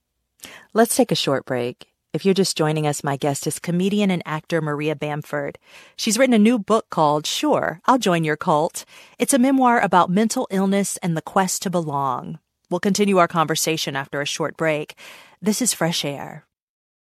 [0.73, 1.88] Let's take a short break.
[2.12, 5.59] If you're just joining us, my guest is comedian and actor Maria Bamford.
[5.95, 8.85] She's written a new book called Sure, I'll Join Your Cult.
[9.19, 12.39] It's a memoir about mental illness and the quest to belong.
[12.69, 14.95] We'll continue our conversation after a short break.
[15.41, 16.45] This is Fresh Air.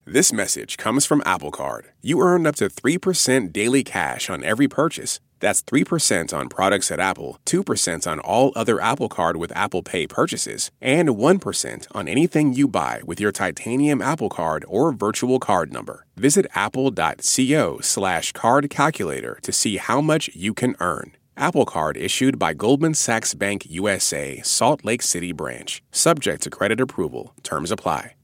[0.07, 1.93] This message comes from Apple Card.
[2.01, 5.21] You earn up to 3% daily cash on every purchase.
[5.41, 10.07] That's 3% on products at Apple, 2% on all other Apple Card with Apple Pay
[10.07, 15.73] purchases, and 1% on anything you buy with your titanium Apple Card or virtual card
[15.73, 16.07] number.
[16.17, 21.13] Visit apple.co slash card calculator to see how much you can earn.
[21.37, 25.83] Apple Card issued by Goldman Sachs Bank USA, Salt Lake City branch.
[25.91, 27.35] Subject to credit approval.
[27.43, 28.15] Terms apply.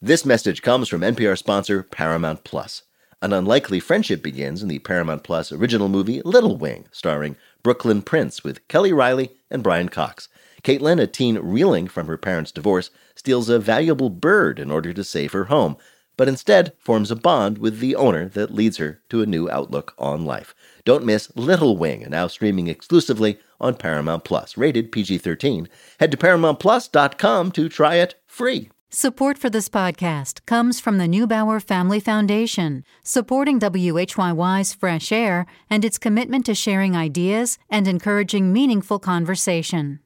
[0.00, 2.82] This message comes from NPR sponsor Paramount Plus.
[3.20, 8.42] An unlikely friendship begins in the Paramount Plus original movie Little Wing, starring Brooklyn Prince
[8.42, 10.28] with Kelly Reilly and Brian Cox.
[10.64, 15.04] Caitlin, a teen reeling from her parents' divorce, steals a valuable bird in order to
[15.04, 15.76] save her home,
[16.16, 19.94] but instead forms a bond with the owner that leads her to a new outlook
[19.98, 20.54] on life.
[20.84, 25.68] Don't miss Little Wing, now streaming exclusively on Paramount Plus, rated PG 13.
[26.00, 28.70] Head to ParamountPlus.com to try it free.
[28.90, 35.82] Support for this podcast comes from the Neubauer Family Foundation, supporting WHYY's Fresh Air and
[35.82, 40.00] its commitment to sharing ideas and encouraging meaningful conversation.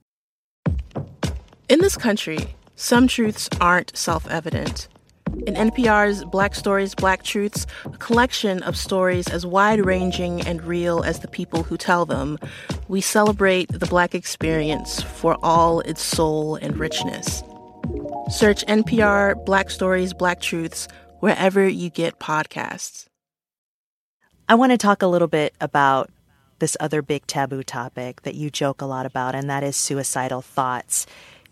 [1.69, 4.87] In this country, some truths aren't self evident.
[5.47, 11.05] In NPR's Black Stories, Black Truths, a collection of stories as wide ranging and real
[11.05, 12.37] as the people who tell them,
[12.89, 17.45] we celebrate the Black experience for all its soul and richness.
[18.29, 20.89] Search NPR Black Stories, Black Truths
[21.21, 23.07] wherever you get podcasts.
[24.49, 26.11] I want to talk a little bit about
[26.59, 30.43] this other big taboo topic that you joke a lot about, and that is suicidal
[30.43, 31.07] thoughts.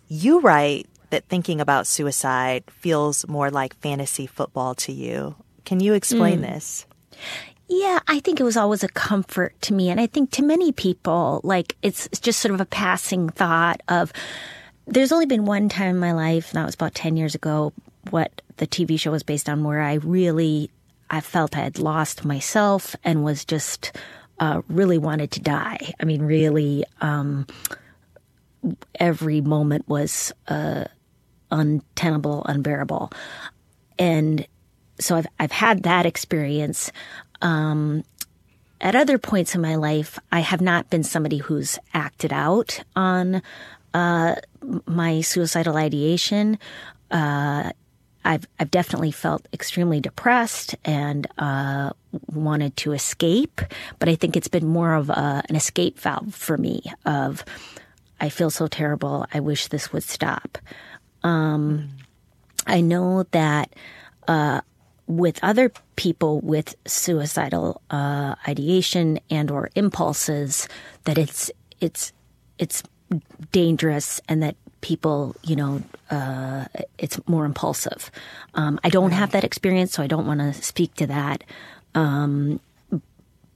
[0.08, 5.36] You write that thinking about suicide feels more like fantasy football to you.
[5.64, 6.42] Can you explain mm.
[6.42, 6.86] this?
[7.68, 9.88] Yeah, I think it was always a comfort to me.
[9.88, 14.12] And I think to many people, like, it's just sort of a passing thought of
[14.86, 17.72] there's only been one time in my life, and that was about 10 years ago,
[18.10, 20.70] what the TV show was based on, where I really,
[21.08, 23.96] I felt I had lost myself and was just,
[24.40, 25.94] uh, really wanted to die.
[25.98, 27.46] I mean, really, um,
[28.98, 30.84] every moment was, uh,
[31.50, 33.12] untenable, unbearable.
[33.98, 34.46] And
[34.98, 36.90] so I've, I've had that experience.
[37.42, 38.04] Um,
[38.80, 43.42] at other points in my life, I have not been somebody who's acted out on
[43.94, 44.34] uh,
[44.86, 46.58] my suicidal ideation.
[47.10, 47.70] Uh,
[48.24, 51.90] I've I've definitely felt extremely depressed and uh,
[52.32, 53.60] wanted to escape,
[53.98, 56.82] but I think it's been more of a, an escape valve for me.
[57.04, 57.44] Of
[58.20, 59.26] I feel so terrible.
[59.32, 60.58] I wish this would stop.
[61.22, 61.90] Um,
[62.66, 63.74] I know that
[64.28, 64.60] uh,
[65.06, 70.68] with other people with suicidal uh, ideation and or impulses
[71.04, 71.50] that it's
[71.80, 72.12] it's
[72.58, 72.82] it's
[73.52, 76.64] dangerous and that people you know uh,
[76.98, 78.10] it's more impulsive
[78.54, 81.44] um, i don't have that experience so i don't want to speak to that
[81.94, 82.58] um,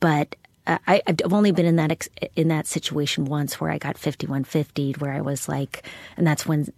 [0.01, 0.37] but
[0.69, 5.13] I, have only been in that in that situation once where I got 5150 where
[5.13, 6.73] I was like, and that's when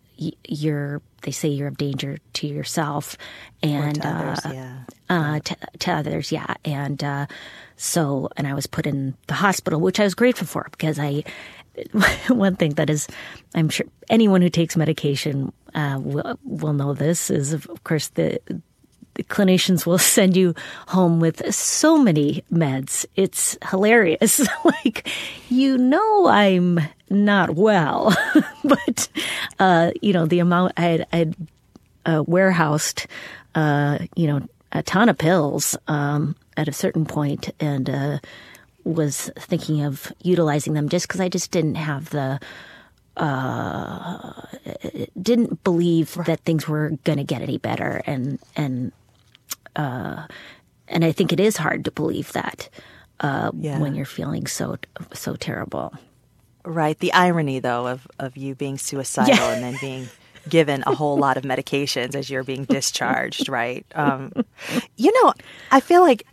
[0.47, 3.17] you're they say you're of danger to yourself
[3.63, 4.77] and to others, uh, yeah.
[5.09, 6.55] Uh, to, to, others, yeah.
[6.65, 7.27] And uh,
[7.77, 11.25] so, and I was put in the hospital, which I was grateful for because I.
[12.29, 13.07] One thing that is,
[13.55, 18.41] I'm sure anyone who takes medication uh, will will know this is, of course, the
[19.25, 20.55] clinicians will send you
[20.89, 23.07] home with so many meds.
[23.17, 24.41] It's hilarious.
[24.65, 25.09] like,
[25.49, 28.15] you know, I'm not well,
[28.65, 29.09] but,
[29.59, 31.35] uh, you know, the amount I had, I had
[32.07, 33.07] uh, warehoused,
[33.55, 38.19] uh, you know, a ton of pills, um, at a certain point and, uh,
[38.85, 42.41] was thinking of utilizing them just because I just didn't have the,
[43.17, 44.33] uh,
[45.21, 48.93] didn't believe that things were going to get any better, and and
[49.81, 50.27] uh,
[50.89, 52.69] and I think it is hard to believe that
[53.21, 53.79] uh, yeah.
[53.79, 54.77] when you're feeling so
[55.15, 55.95] so terrible.
[56.65, 56.99] Right.
[56.99, 59.53] The irony, though, of of you being suicidal yeah.
[59.53, 60.09] and then being
[60.49, 63.49] given a whole lot of medications as you're being discharged.
[63.49, 63.87] Right.
[63.95, 64.33] Um,
[64.97, 65.33] you know,
[65.71, 66.27] I feel like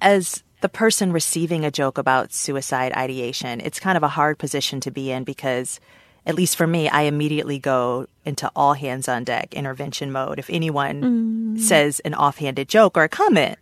[0.00, 4.80] as the person receiving a joke about suicide ideation, it's kind of a hard position
[4.80, 5.78] to be in because
[6.26, 10.38] at least for me, I immediately go into all hands on deck intervention mode.
[10.38, 11.60] If anyone mm.
[11.60, 13.58] says an offhanded joke or a comment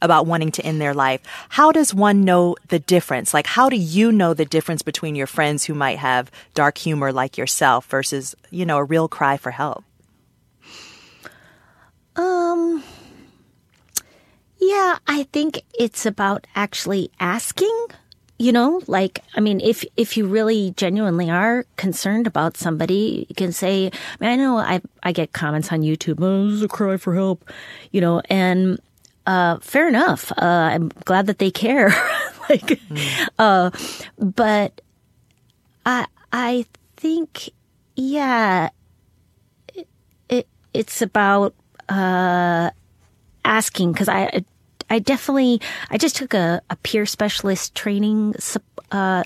[0.00, 3.34] about wanting to end their life, how does one know the difference?
[3.34, 7.12] Like, how do you know the difference between your friends who might have dark humor
[7.12, 9.84] like yourself versus, you know, a real cry for help?
[12.16, 12.82] Um,
[14.58, 17.86] yeah, I think it's about actually asking
[18.38, 23.34] you know like i mean if if you really genuinely are concerned about somebody you
[23.34, 26.62] can say i mean i know i i get comments on youtube oh, this is
[26.62, 27.44] a cry for help
[27.90, 28.78] you know and
[29.26, 31.88] uh fair enough uh i'm glad that they care
[32.48, 33.28] like mm.
[33.38, 33.70] uh
[34.18, 34.80] but
[35.84, 36.64] i i
[36.96, 37.50] think
[37.96, 38.68] yeah
[39.74, 39.88] it,
[40.28, 41.54] it it's about
[41.88, 42.70] uh
[43.44, 44.44] asking because i
[44.90, 48.34] I definitely, I just took a, a peer specialist training
[48.90, 49.22] uh,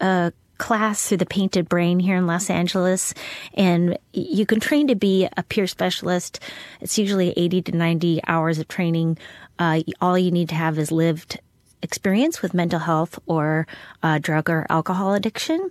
[0.00, 3.14] uh, class through the Painted Brain here in Los Angeles,
[3.54, 6.40] and you can train to be a peer specialist.
[6.80, 9.18] It's usually 80 to 90 hours of training.
[9.58, 11.40] Uh, all you need to have is lived
[11.82, 13.66] experience with mental health or
[14.02, 15.70] uh, drug or alcohol addiction.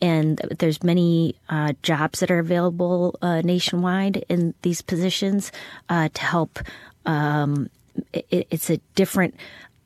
[0.00, 5.52] And there's many uh, jobs that are available uh, nationwide in these positions
[5.88, 6.58] uh, to help
[7.06, 7.70] um,
[8.12, 9.34] it, it's a different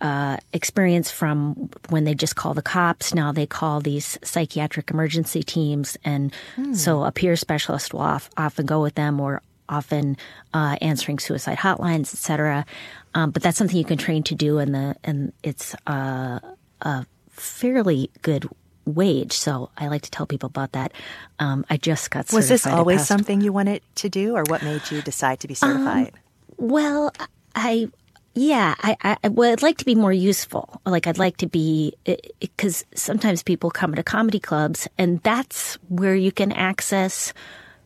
[0.00, 3.14] uh, experience from when they just call the cops.
[3.14, 6.74] Now they call these psychiatric emergency teams, and hmm.
[6.74, 10.16] so a peer specialist will off, often go with them, or often
[10.54, 12.66] uh, answering suicide hotlines, etc.
[13.14, 16.40] Um, but that's something you can train to do, and the and it's uh,
[16.82, 18.48] a fairly good
[18.84, 19.32] wage.
[19.32, 20.92] So I like to tell people about that.
[21.38, 24.90] Um, I just got was this always something you wanted to do, or what made
[24.90, 26.08] you decide to be certified?
[26.08, 26.20] Um,
[26.58, 27.12] well,
[27.56, 27.88] I
[28.34, 30.82] yeah, I, I well, I'd like to be more useful.
[30.84, 31.94] Like I'd like to be
[32.38, 37.32] because sometimes people come to comedy clubs, and that's where you can access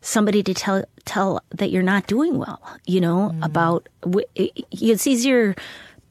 [0.01, 2.61] somebody to tell tell that you're not doing well.
[2.85, 3.47] You know mm.
[3.47, 3.89] about
[4.35, 5.55] it's easier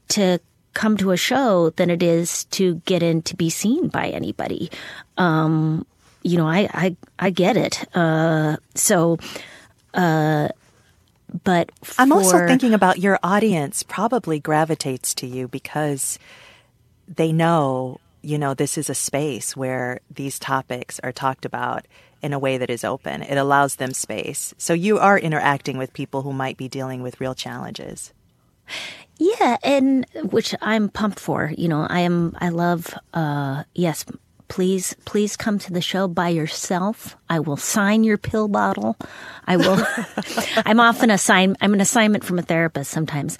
[0.08, 0.40] to
[0.72, 4.70] come to a show than it is to get in to be seen by anybody.
[5.18, 5.86] Um,
[6.22, 7.84] you know, I I I get it.
[7.94, 9.18] Uh, so.
[9.92, 10.48] Uh,
[11.44, 16.18] but I'm also thinking about your audience probably gravitates to you because
[17.08, 21.86] they know, you know, this is a space where these topics are talked about
[22.22, 23.22] in a way that is open.
[23.22, 24.54] It allows them space.
[24.58, 28.12] So you are interacting with people who might be dealing with real challenges.
[29.18, 31.52] Yeah, and which I'm pumped for.
[31.56, 32.36] You know, I am.
[32.40, 32.94] I love.
[33.12, 34.04] Uh, yes,
[34.50, 37.16] please, please come to the show by yourself.
[37.30, 38.96] I will sign your pill bottle.
[39.46, 39.78] I will.
[40.66, 41.56] I'm often assign.
[41.62, 43.38] I'm an assignment from a therapist sometimes,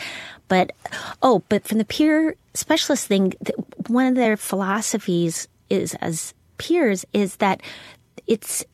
[0.49, 0.73] but
[1.21, 3.59] oh, but from the peer specialist thing, th-
[3.89, 7.61] one of their philosophies is as peers is that
[8.27, 8.65] it's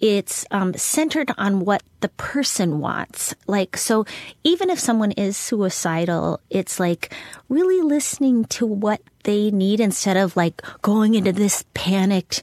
[0.00, 3.34] it's um, centered on what the person wants.
[3.46, 4.04] Like, so
[4.44, 7.12] even if someone is suicidal, it's like
[7.48, 12.42] really listening to what they need instead of like going into this panicked,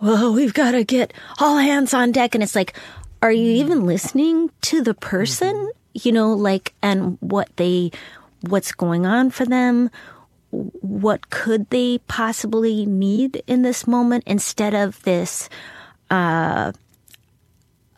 [0.00, 2.34] well, we've got to get all hands on deck.
[2.34, 2.76] And it's like,
[3.22, 5.70] are you even listening to the person?
[5.94, 7.92] You know, like, and what they,
[8.42, 9.90] what's going on for them?
[10.50, 15.48] What could they possibly need in this moment instead of this,
[16.10, 16.72] uh,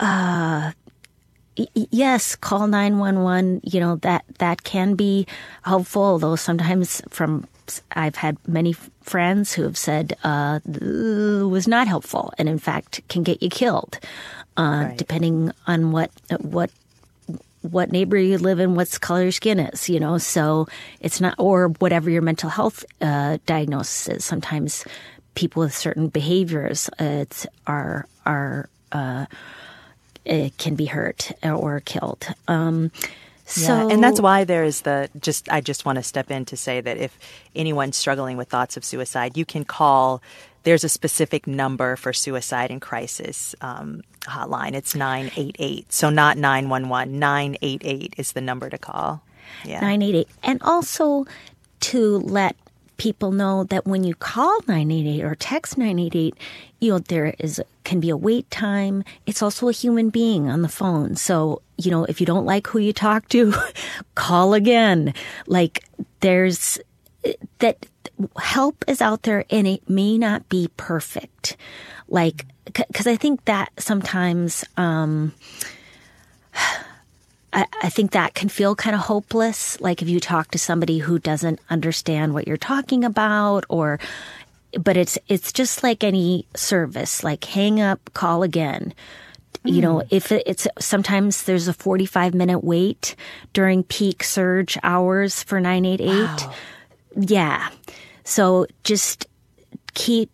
[0.01, 0.73] uh,
[1.57, 3.61] y- yes, call 911.
[3.65, 5.27] You know, that, that can be
[5.63, 7.47] helpful, though sometimes from,
[7.93, 8.73] I've had many
[9.03, 13.99] friends who have said, uh, was not helpful and in fact can get you killed,
[14.57, 16.71] uh, depending on what, what,
[17.63, 20.67] what neighbor you live in, what color your skin is, you know, so
[21.01, 24.25] it's not, or whatever your mental health, uh, diagnosis is.
[24.25, 24.85] Sometimes
[25.35, 29.27] people with certain behaviors, uh, it's, are, are, uh,
[30.25, 32.27] it can be hurt or killed.
[32.47, 32.91] Um,
[33.45, 35.51] so, yeah, and that's why there is the just.
[35.51, 37.19] I just want to step in to say that if
[37.57, 40.23] anyone's struggling with thoughts of suicide, you can call.
[40.65, 44.75] There's a specific number for suicide and crisis um, hotline.
[44.75, 45.91] It's nine eight eight.
[45.91, 47.19] So not nine one one.
[47.19, 49.23] Nine eight eight is the number to call.
[49.65, 50.29] Yeah, 988.
[50.43, 51.27] And also
[51.81, 52.55] to let
[52.99, 56.35] people know that when you call 988 or text 988,
[56.81, 59.03] you know, there is can be a wait time.
[59.25, 61.17] It's also a human being on the phone.
[61.17, 63.55] So, you know, if you don't like who you talk to,
[64.15, 65.15] call again.
[65.47, 65.85] Like
[66.21, 66.79] there's
[67.61, 67.87] that
[68.37, 71.57] help is out there and it may not be perfect.
[72.09, 72.47] Like,
[72.93, 75.33] cause I think that sometimes, um,
[77.53, 79.81] I, I think that can feel kind of hopeless.
[79.81, 83.99] Like if you talk to somebody who doesn't understand what you're talking about or,
[84.79, 88.93] but it's, it's just like any service, like hang up, call again.
[89.65, 89.81] You hmm.
[89.81, 93.17] know, if it's sometimes there's a 45 minute wait
[93.53, 96.49] during peak surge hours for 988.
[97.17, 97.69] Yeah.
[98.25, 99.27] So just
[99.95, 100.31] keep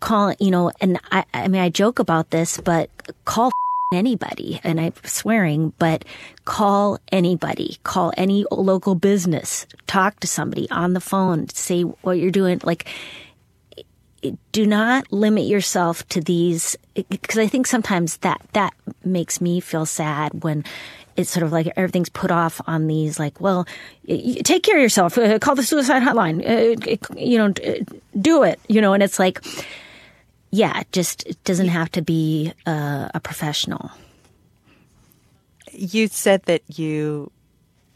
[0.00, 2.90] calling, you know, and I, I mean, I joke about this, but
[3.24, 3.50] call
[3.92, 6.04] anybody, and I'm swearing, but
[6.44, 12.30] call anybody, call any local business, talk to somebody on the phone, say what you're
[12.30, 12.60] doing.
[12.64, 12.88] Like,
[14.50, 18.74] do not limit yourself to these, because I think sometimes that, that
[19.04, 20.64] makes me feel sad when
[21.16, 23.66] it's sort of like everything's put off on these, like, well,
[24.06, 27.52] take care of yourself, uh, call the suicide hotline, uh, you know,
[28.20, 29.44] do it, you know, and it's like,
[30.50, 33.90] yeah, it just it doesn't have to be uh, a professional.
[35.72, 37.30] You said that you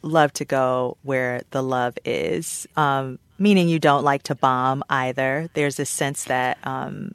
[0.03, 5.49] love to go where the love is, um, meaning you don't like to bomb either.
[5.55, 7.13] There's a sense that, um,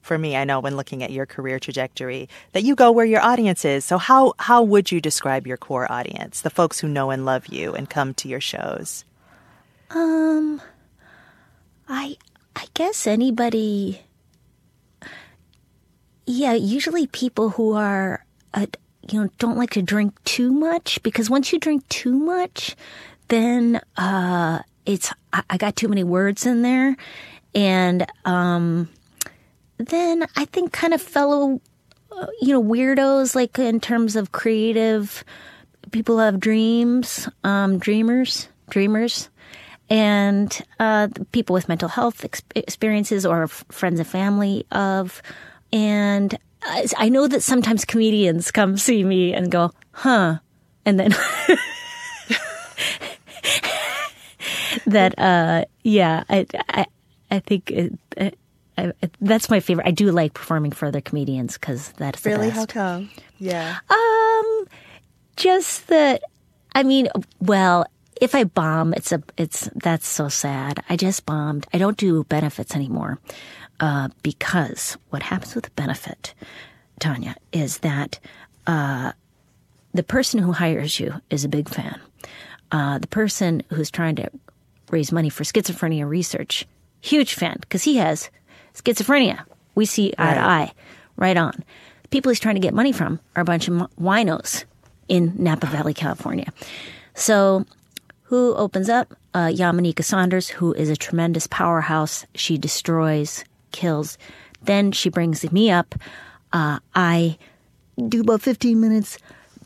[0.00, 3.20] for me, I know when looking at your career trajectory, that you go where your
[3.20, 3.84] audience is.
[3.84, 7.46] So how how would you describe your core audience, the folks who know and love
[7.46, 9.04] you and come to your shows?
[9.90, 10.60] Um,
[11.88, 12.16] I
[12.56, 14.00] I guess anybody.
[16.26, 18.66] Yeah, usually people who are, uh,
[19.10, 22.76] you know, don't like to drink too much because once you drink too much,
[23.28, 26.96] then uh, it's I, I got too many words in there,
[27.54, 28.88] and um,
[29.78, 31.60] then I think kind of fellow,
[32.12, 35.24] uh, you know, weirdos like in terms of creative
[35.90, 39.28] people have dreams, um, dreamers, dreamers
[39.90, 45.20] and uh, people with mental health ex- experiences or f- friends and family of.
[45.72, 46.38] And
[46.96, 50.38] I know that sometimes comedians come see me and go, huh.
[50.84, 51.10] And then
[54.86, 56.86] that, uh, yeah, I, I,
[57.30, 58.32] I think it, I,
[58.78, 59.86] I, that's my favorite.
[59.86, 62.50] I do like performing for other comedians because that's Really?
[62.50, 63.10] How come?
[63.38, 63.78] Yeah.
[63.88, 64.66] Um,
[65.36, 66.22] just that.
[66.74, 67.08] I mean,
[67.38, 67.86] well,
[68.20, 70.82] if I bomb, it's a it's that's so sad.
[70.88, 71.66] I just bombed.
[71.72, 73.18] I don't do benefits anymore
[73.82, 76.34] uh, because what happens with a benefit,
[77.00, 78.20] Tanya, is that
[78.66, 79.12] uh,
[79.92, 82.00] the person who hires you is a big fan.
[82.70, 84.30] Uh, the person who's trying to
[84.90, 86.64] raise money for schizophrenia research,
[87.00, 88.30] huge fan, because he has
[88.72, 89.42] schizophrenia.
[89.74, 90.72] We see eye to eye,
[91.16, 91.64] right on.
[92.04, 94.64] The people he's trying to get money from are a bunch of winos
[95.08, 96.52] in Napa Valley, California.
[97.14, 97.66] So,
[98.24, 99.12] who opens up?
[99.34, 102.26] Uh, Yamaneika Saunders, who is a tremendous powerhouse.
[102.34, 104.18] She destroys, kills.
[104.62, 105.94] Then she brings me up.
[106.52, 107.38] Uh, I
[108.08, 109.18] do about 15 minutes.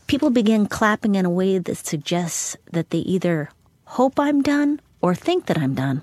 [0.07, 3.49] People begin clapping in a way that suggests that they either
[3.85, 6.01] hope I'm done or think that I'm done.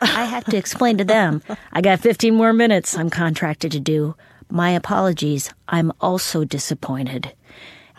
[0.00, 1.42] I have to explain to them,
[1.72, 4.14] I got 15 more minutes I'm contracted to do.
[4.48, 5.52] My apologies.
[5.68, 7.32] I'm also disappointed.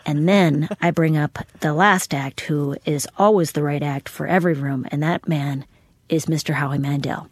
[0.06, 4.26] And then I bring up the last act, who is always the right act for
[4.26, 5.66] every room, and that man
[6.10, 6.54] is Mr.
[6.54, 7.28] Howie Mandel.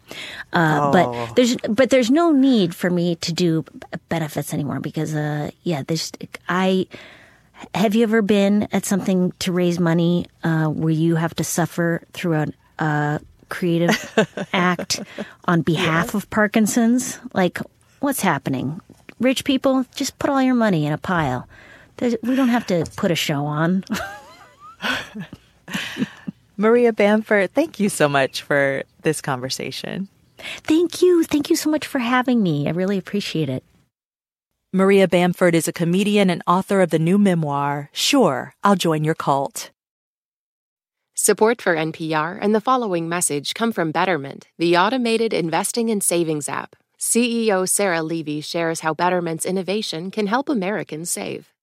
[0.52, 0.92] Uh, Oh.
[0.92, 3.64] But there's but there's no need for me to do
[4.08, 6.12] benefits anymore because uh, yeah, there's
[6.48, 6.86] I.
[7.74, 12.02] Have you ever been at something to raise money uh, where you have to suffer
[12.12, 12.46] through a
[12.78, 13.18] uh,
[13.48, 13.96] creative
[14.52, 15.00] act
[15.46, 17.18] on behalf of Parkinson's?
[17.32, 17.58] Like,
[18.00, 18.78] what's happening?
[19.20, 21.48] Rich people, just put all your money in a pile.
[21.96, 23.84] There's, we don't have to put a show on.
[26.56, 30.08] Maria Bamford, thank you so much for this conversation.
[30.38, 31.24] Thank you.
[31.24, 32.66] Thank you so much for having me.
[32.66, 33.64] I really appreciate it.
[34.72, 39.14] Maria Bamford is a comedian and author of the new memoir, Sure, I'll Join Your
[39.14, 39.70] Cult.
[41.14, 46.48] Support for NPR and the following message come from Betterment, the automated investing and savings
[46.48, 46.76] app.
[46.98, 51.55] CEO Sarah Levy shares how Betterment's innovation can help Americans save.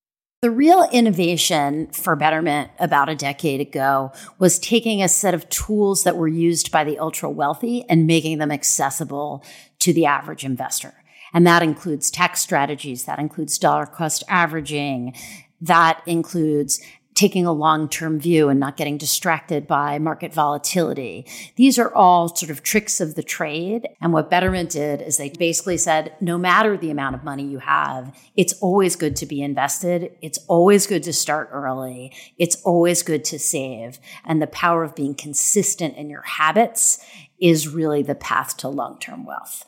[0.43, 6.03] The real innovation for Betterment about a decade ago was taking a set of tools
[6.03, 9.41] that were used by the ultra wealthy and making them accessible
[9.79, 10.95] to the average investor.
[11.33, 15.15] And that includes tax strategies, that includes dollar cost averaging,
[15.61, 16.81] that includes
[17.15, 21.25] taking a long term view and not getting distracted by market volatility.
[21.55, 23.87] These are all sort of tricks of the trade.
[24.01, 27.59] And what Betterment did is they basically said no matter the amount of money you
[27.59, 30.11] have, it's always good to be invested.
[30.21, 32.13] It's always good to start early.
[32.37, 33.99] It's always good to save.
[34.25, 37.05] And the power of being consistent in your habits
[37.39, 39.65] is really the path to long term wealth.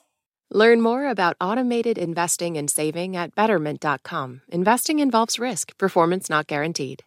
[0.52, 4.42] Learn more about automated investing and saving at betterment.com.
[4.50, 7.04] Investing involves risk, performance not guaranteed.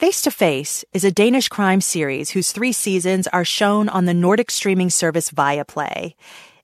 [0.00, 4.14] Face to Face is a Danish crime series whose three seasons are shown on the
[4.14, 6.14] Nordic streaming service Viaplay.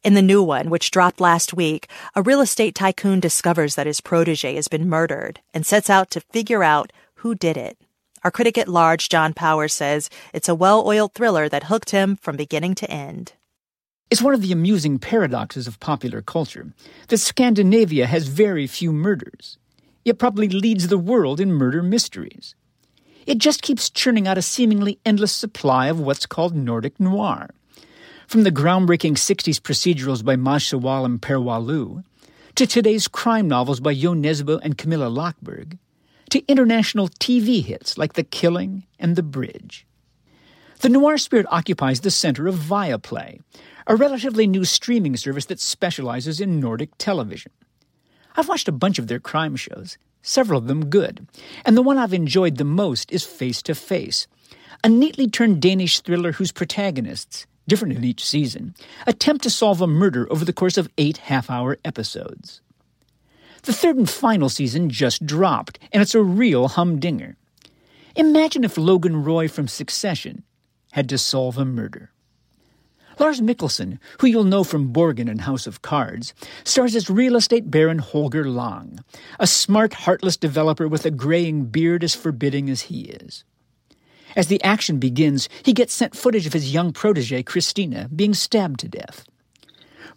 [0.02, 4.00] In the new one, which dropped last week, a real estate tycoon discovers that his
[4.00, 7.76] protege has been murdered and sets out to figure out who did it.
[8.24, 12.16] Our critic at large, John Powers, says it's a well oiled thriller that hooked him
[12.16, 13.34] from beginning to end.
[14.10, 16.72] It's one of the amusing paradoxes of popular culture
[17.08, 19.58] that Scandinavia has very few murders,
[20.06, 22.54] yet probably leads the world in murder mysteries.
[23.26, 27.50] It just keeps churning out a seemingly endless supply of what's called Nordic noir.
[28.28, 32.04] From the groundbreaking 60s procedurals by Maj Sjöwall and Per Wahlöö,
[32.54, 35.76] to today's crime novels by Jo Nesbo and Camilla Läckberg,
[36.30, 39.86] to international TV hits like The Killing and The Bridge.
[40.80, 43.40] The noir spirit occupies the center of Viaplay,
[43.88, 47.50] a relatively new streaming service that specializes in Nordic television.
[48.36, 51.26] I've watched a bunch of their crime shows, several of them good,
[51.64, 54.26] and the one I've enjoyed the most is Face to Face,
[54.82, 58.74] a neatly turned Danish thriller whose protagonists, different in each season,
[59.06, 62.60] attempt to solve a murder over the course of eight half hour episodes.
[63.62, 67.36] The third and final season just dropped, and it's a real humdinger.
[68.14, 70.44] Imagine if Logan Roy from Succession
[70.92, 72.10] had to solve a murder.
[73.18, 77.70] Lars Mikkelsen, who you'll know from Borgen and House of Cards, stars as real estate
[77.70, 79.00] baron Holger Lang,
[79.40, 83.44] a smart, heartless developer with a graying beard as forbidding as he is.
[84.36, 88.80] As the action begins, he gets sent footage of his young protege, Christina, being stabbed
[88.80, 89.24] to death.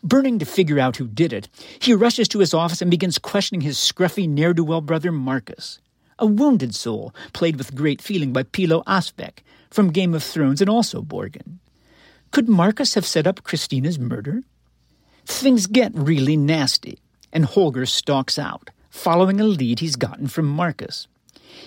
[0.04, 1.48] Burning to figure out who did it,
[1.80, 5.80] he rushes to his office and begins questioning his scruffy ne'er do well brother Marcus,
[6.18, 9.40] a wounded soul played with great feeling by Pilou Asbæk
[9.70, 11.60] from Game of Thrones and also Borgen.
[12.32, 14.44] Could Marcus have set up Christina's murder?
[15.26, 17.00] Things get really nasty,
[17.34, 21.08] and Holger stalks out, following a lead he's gotten from Marcus.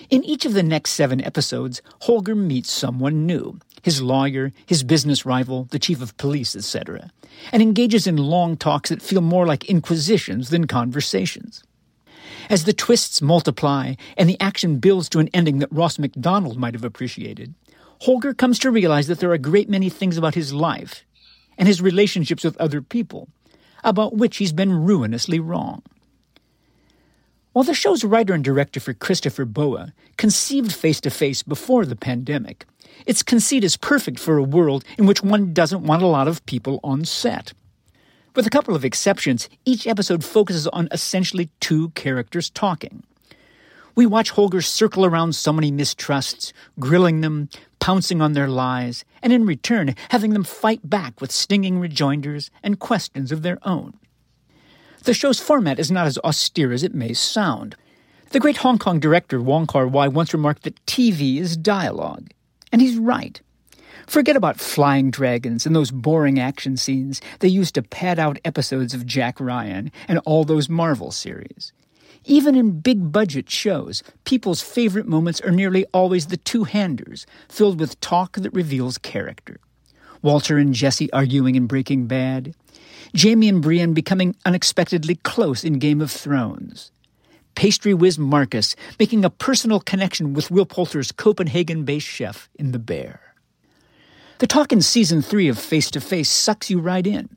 [0.09, 5.25] In each of the next seven episodes, Holger meets someone new his lawyer, his business
[5.25, 7.11] rival, the chief of police, etc.,
[7.51, 11.65] and engages in long talks that feel more like inquisitions than conversations.
[12.49, 16.73] As the twists multiply and the action builds to an ending that Ross MacDonald might
[16.73, 17.53] have appreciated,
[18.03, 21.05] Holger comes to realize that there are a great many things about his life
[21.57, 23.29] and his relationships with other people
[23.81, 25.81] about which he's been ruinously wrong.
[27.53, 29.85] While the show's writer and director for Christoffer Boe
[30.17, 32.65] conceived Face to Face before the pandemic,
[33.05, 36.45] its conceit is perfect for a world in which one doesn't want a lot of
[36.45, 37.53] people on set.
[38.35, 43.03] With a couple of exceptions, each episode focuses on essentially two characters talking.
[43.95, 49.31] We watch Holger circle around so many mistrusts, grilling them, pouncing on their lies, and
[49.31, 53.93] in return having them fight back with stinging rejoinders and questions of their own.
[55.03, 57.75] The show's format is not as austere as it may sound.
[58.31, 62.31] The great Hong Kong director Wong Kar Wai once remarked that TV is dialogue.
[62.71, 63.39] And he's right.
[64.07, 68.93] Forget about flying dragons and those boring action scenes they used to pad out episodes
[68.93, 71.73] of Jack Ryan and all those Marvel series.
[72.25, 77.79] Even in big budget shows, people's favorite moments are nearly always the two handers, filled
[77.79, 79.59] with talk that reveals character.
[80.21, 82.55] Walter and Jesse arguing in Breaking Bad,
[83.13, 86.91] Jamie and Brienne becoming unexpectedly close in Game of Thrones.
[87.55, 92.79] Pastry whiz Marcus making a personal connection with Will Poulter's Copenhagen based chef in The
[92.79, 93.19] Bear.
[94.39, 97.29] The talk in season three of Face to Face sucks you right in,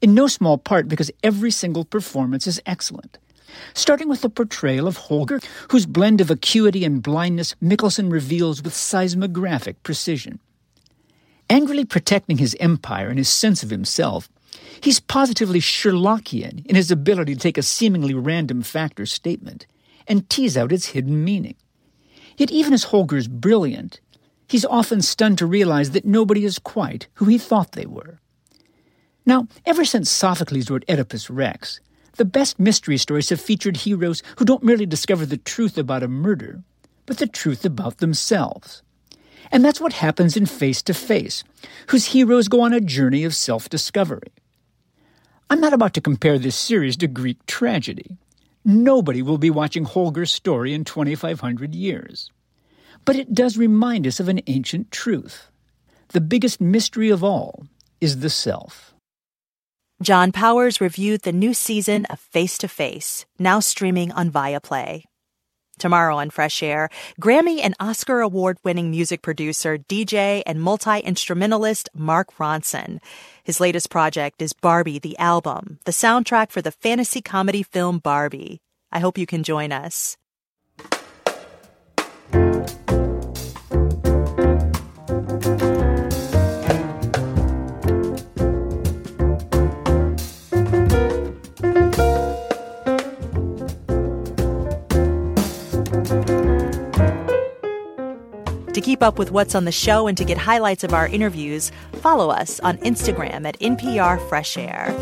[0.00, 3.18] in no small part because every single performance is excellent.
[3.74, 5.40] Starting with the portrayal of Holger,
[5.70, 10.40] whose blend of acuity and blindness Mikkelsen reveals with seismographic precision.
[11.50, 14.28] Angrily protecting his empire and his sense of himself,
[14.80, 19.66] He's positively Sherlockian in his ability to take a seemingly random fact or statement
[20.06, 21.56] and tease out its hidden meaning.
[22.36, 24.00] Yet, even as Holger's brilliant,
[24.48, 28.20] he's often stunned to realize that nobody is quite who he thought they were.
[29.26, 31.80] Now, ever since Sophocles wrote Oedipus Rex,
[32.18, 36.08] the best mystery stories have featured heroes who don't merely discover the truth about a
[36.08, 36.62] murder,
[37.06, 38.82] but the truth about themselves.
[39.50, 41.42] And that's what happens in Face to Face,
[41.88, 44.32] whose heroes go on a journey of self discovery.
[45.48, 48.18] I'm not about to compare this series to Greek tragedy.
[48.64, 52.30] Nobody will be watching Holger's story in 2,500 years.
[53.06, 55.48] But it does remind us of an ancient truth.
[56.08, 57.66] The biggest mystery of all
[58.00, 58.92] is the self.
[60.00, 65.02] John Powers reviewed the new season of Face to Face, now streaming on Viaplay.
[65.76, 66.88] Tomorrow on Fresh Air,
[67.20, 73.00] Grammy and Oscar award winning music producer, DJ, and multi instrumentalist Mark Ronson.
[73.42, 78.60] His latest project is Barbie the Album, the soundtrack for the fantasy comedy film Barbie.
[78.92, 80.16] I hope you can join us.
[98.98, 101.70] Keep up with what's on the show and to get highlights of our interviews,
[102.02, 104.92] follow us on Instagram at NPR Fresh Air.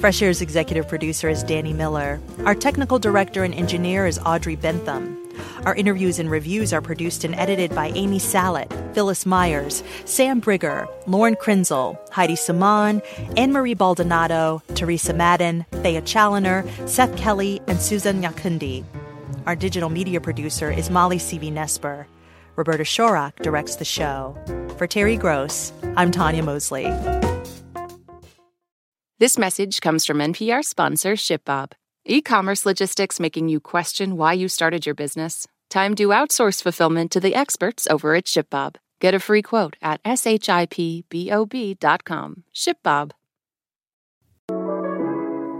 [0.00, 2.20] Fresh Air's executive producer is Danny Miller.
[2.44, 5.16] Our technical director and engineer is Audrey Bentham.
[5.64, 10.88] Our interviews and reviews are produced and edited by Amy Salit, Phyllis Myers, Sam Briger,
[11.06, 13.00] Lauren Krenzel, Heidi Saman,
[13.36, 18.82] Ann Marie Baldonado, Teresa Madden, Thea Challoner, Seth Kelly, and Susan Nyakundi.
[19.46, 22.06] Our digital media producer is Molly Seavy-Nesper.
[22.56, 24.36] Roberta Shorrock directs the show.
[24.76, 26.86] For Terry Gross, I'm Tanya Mosley.
[29.18, 31.72] This message comes from NPR sponsor ShipBob.
[32.06, 35.46] E commerce logistics making you question why you started your business?
[35.68, 38.76] Time to outsource fulfillment to the experts over at ShipBob.
[38.98, 40.84] Get a free quote at shipbob.com.
[42.54, 43.10] ShipBob.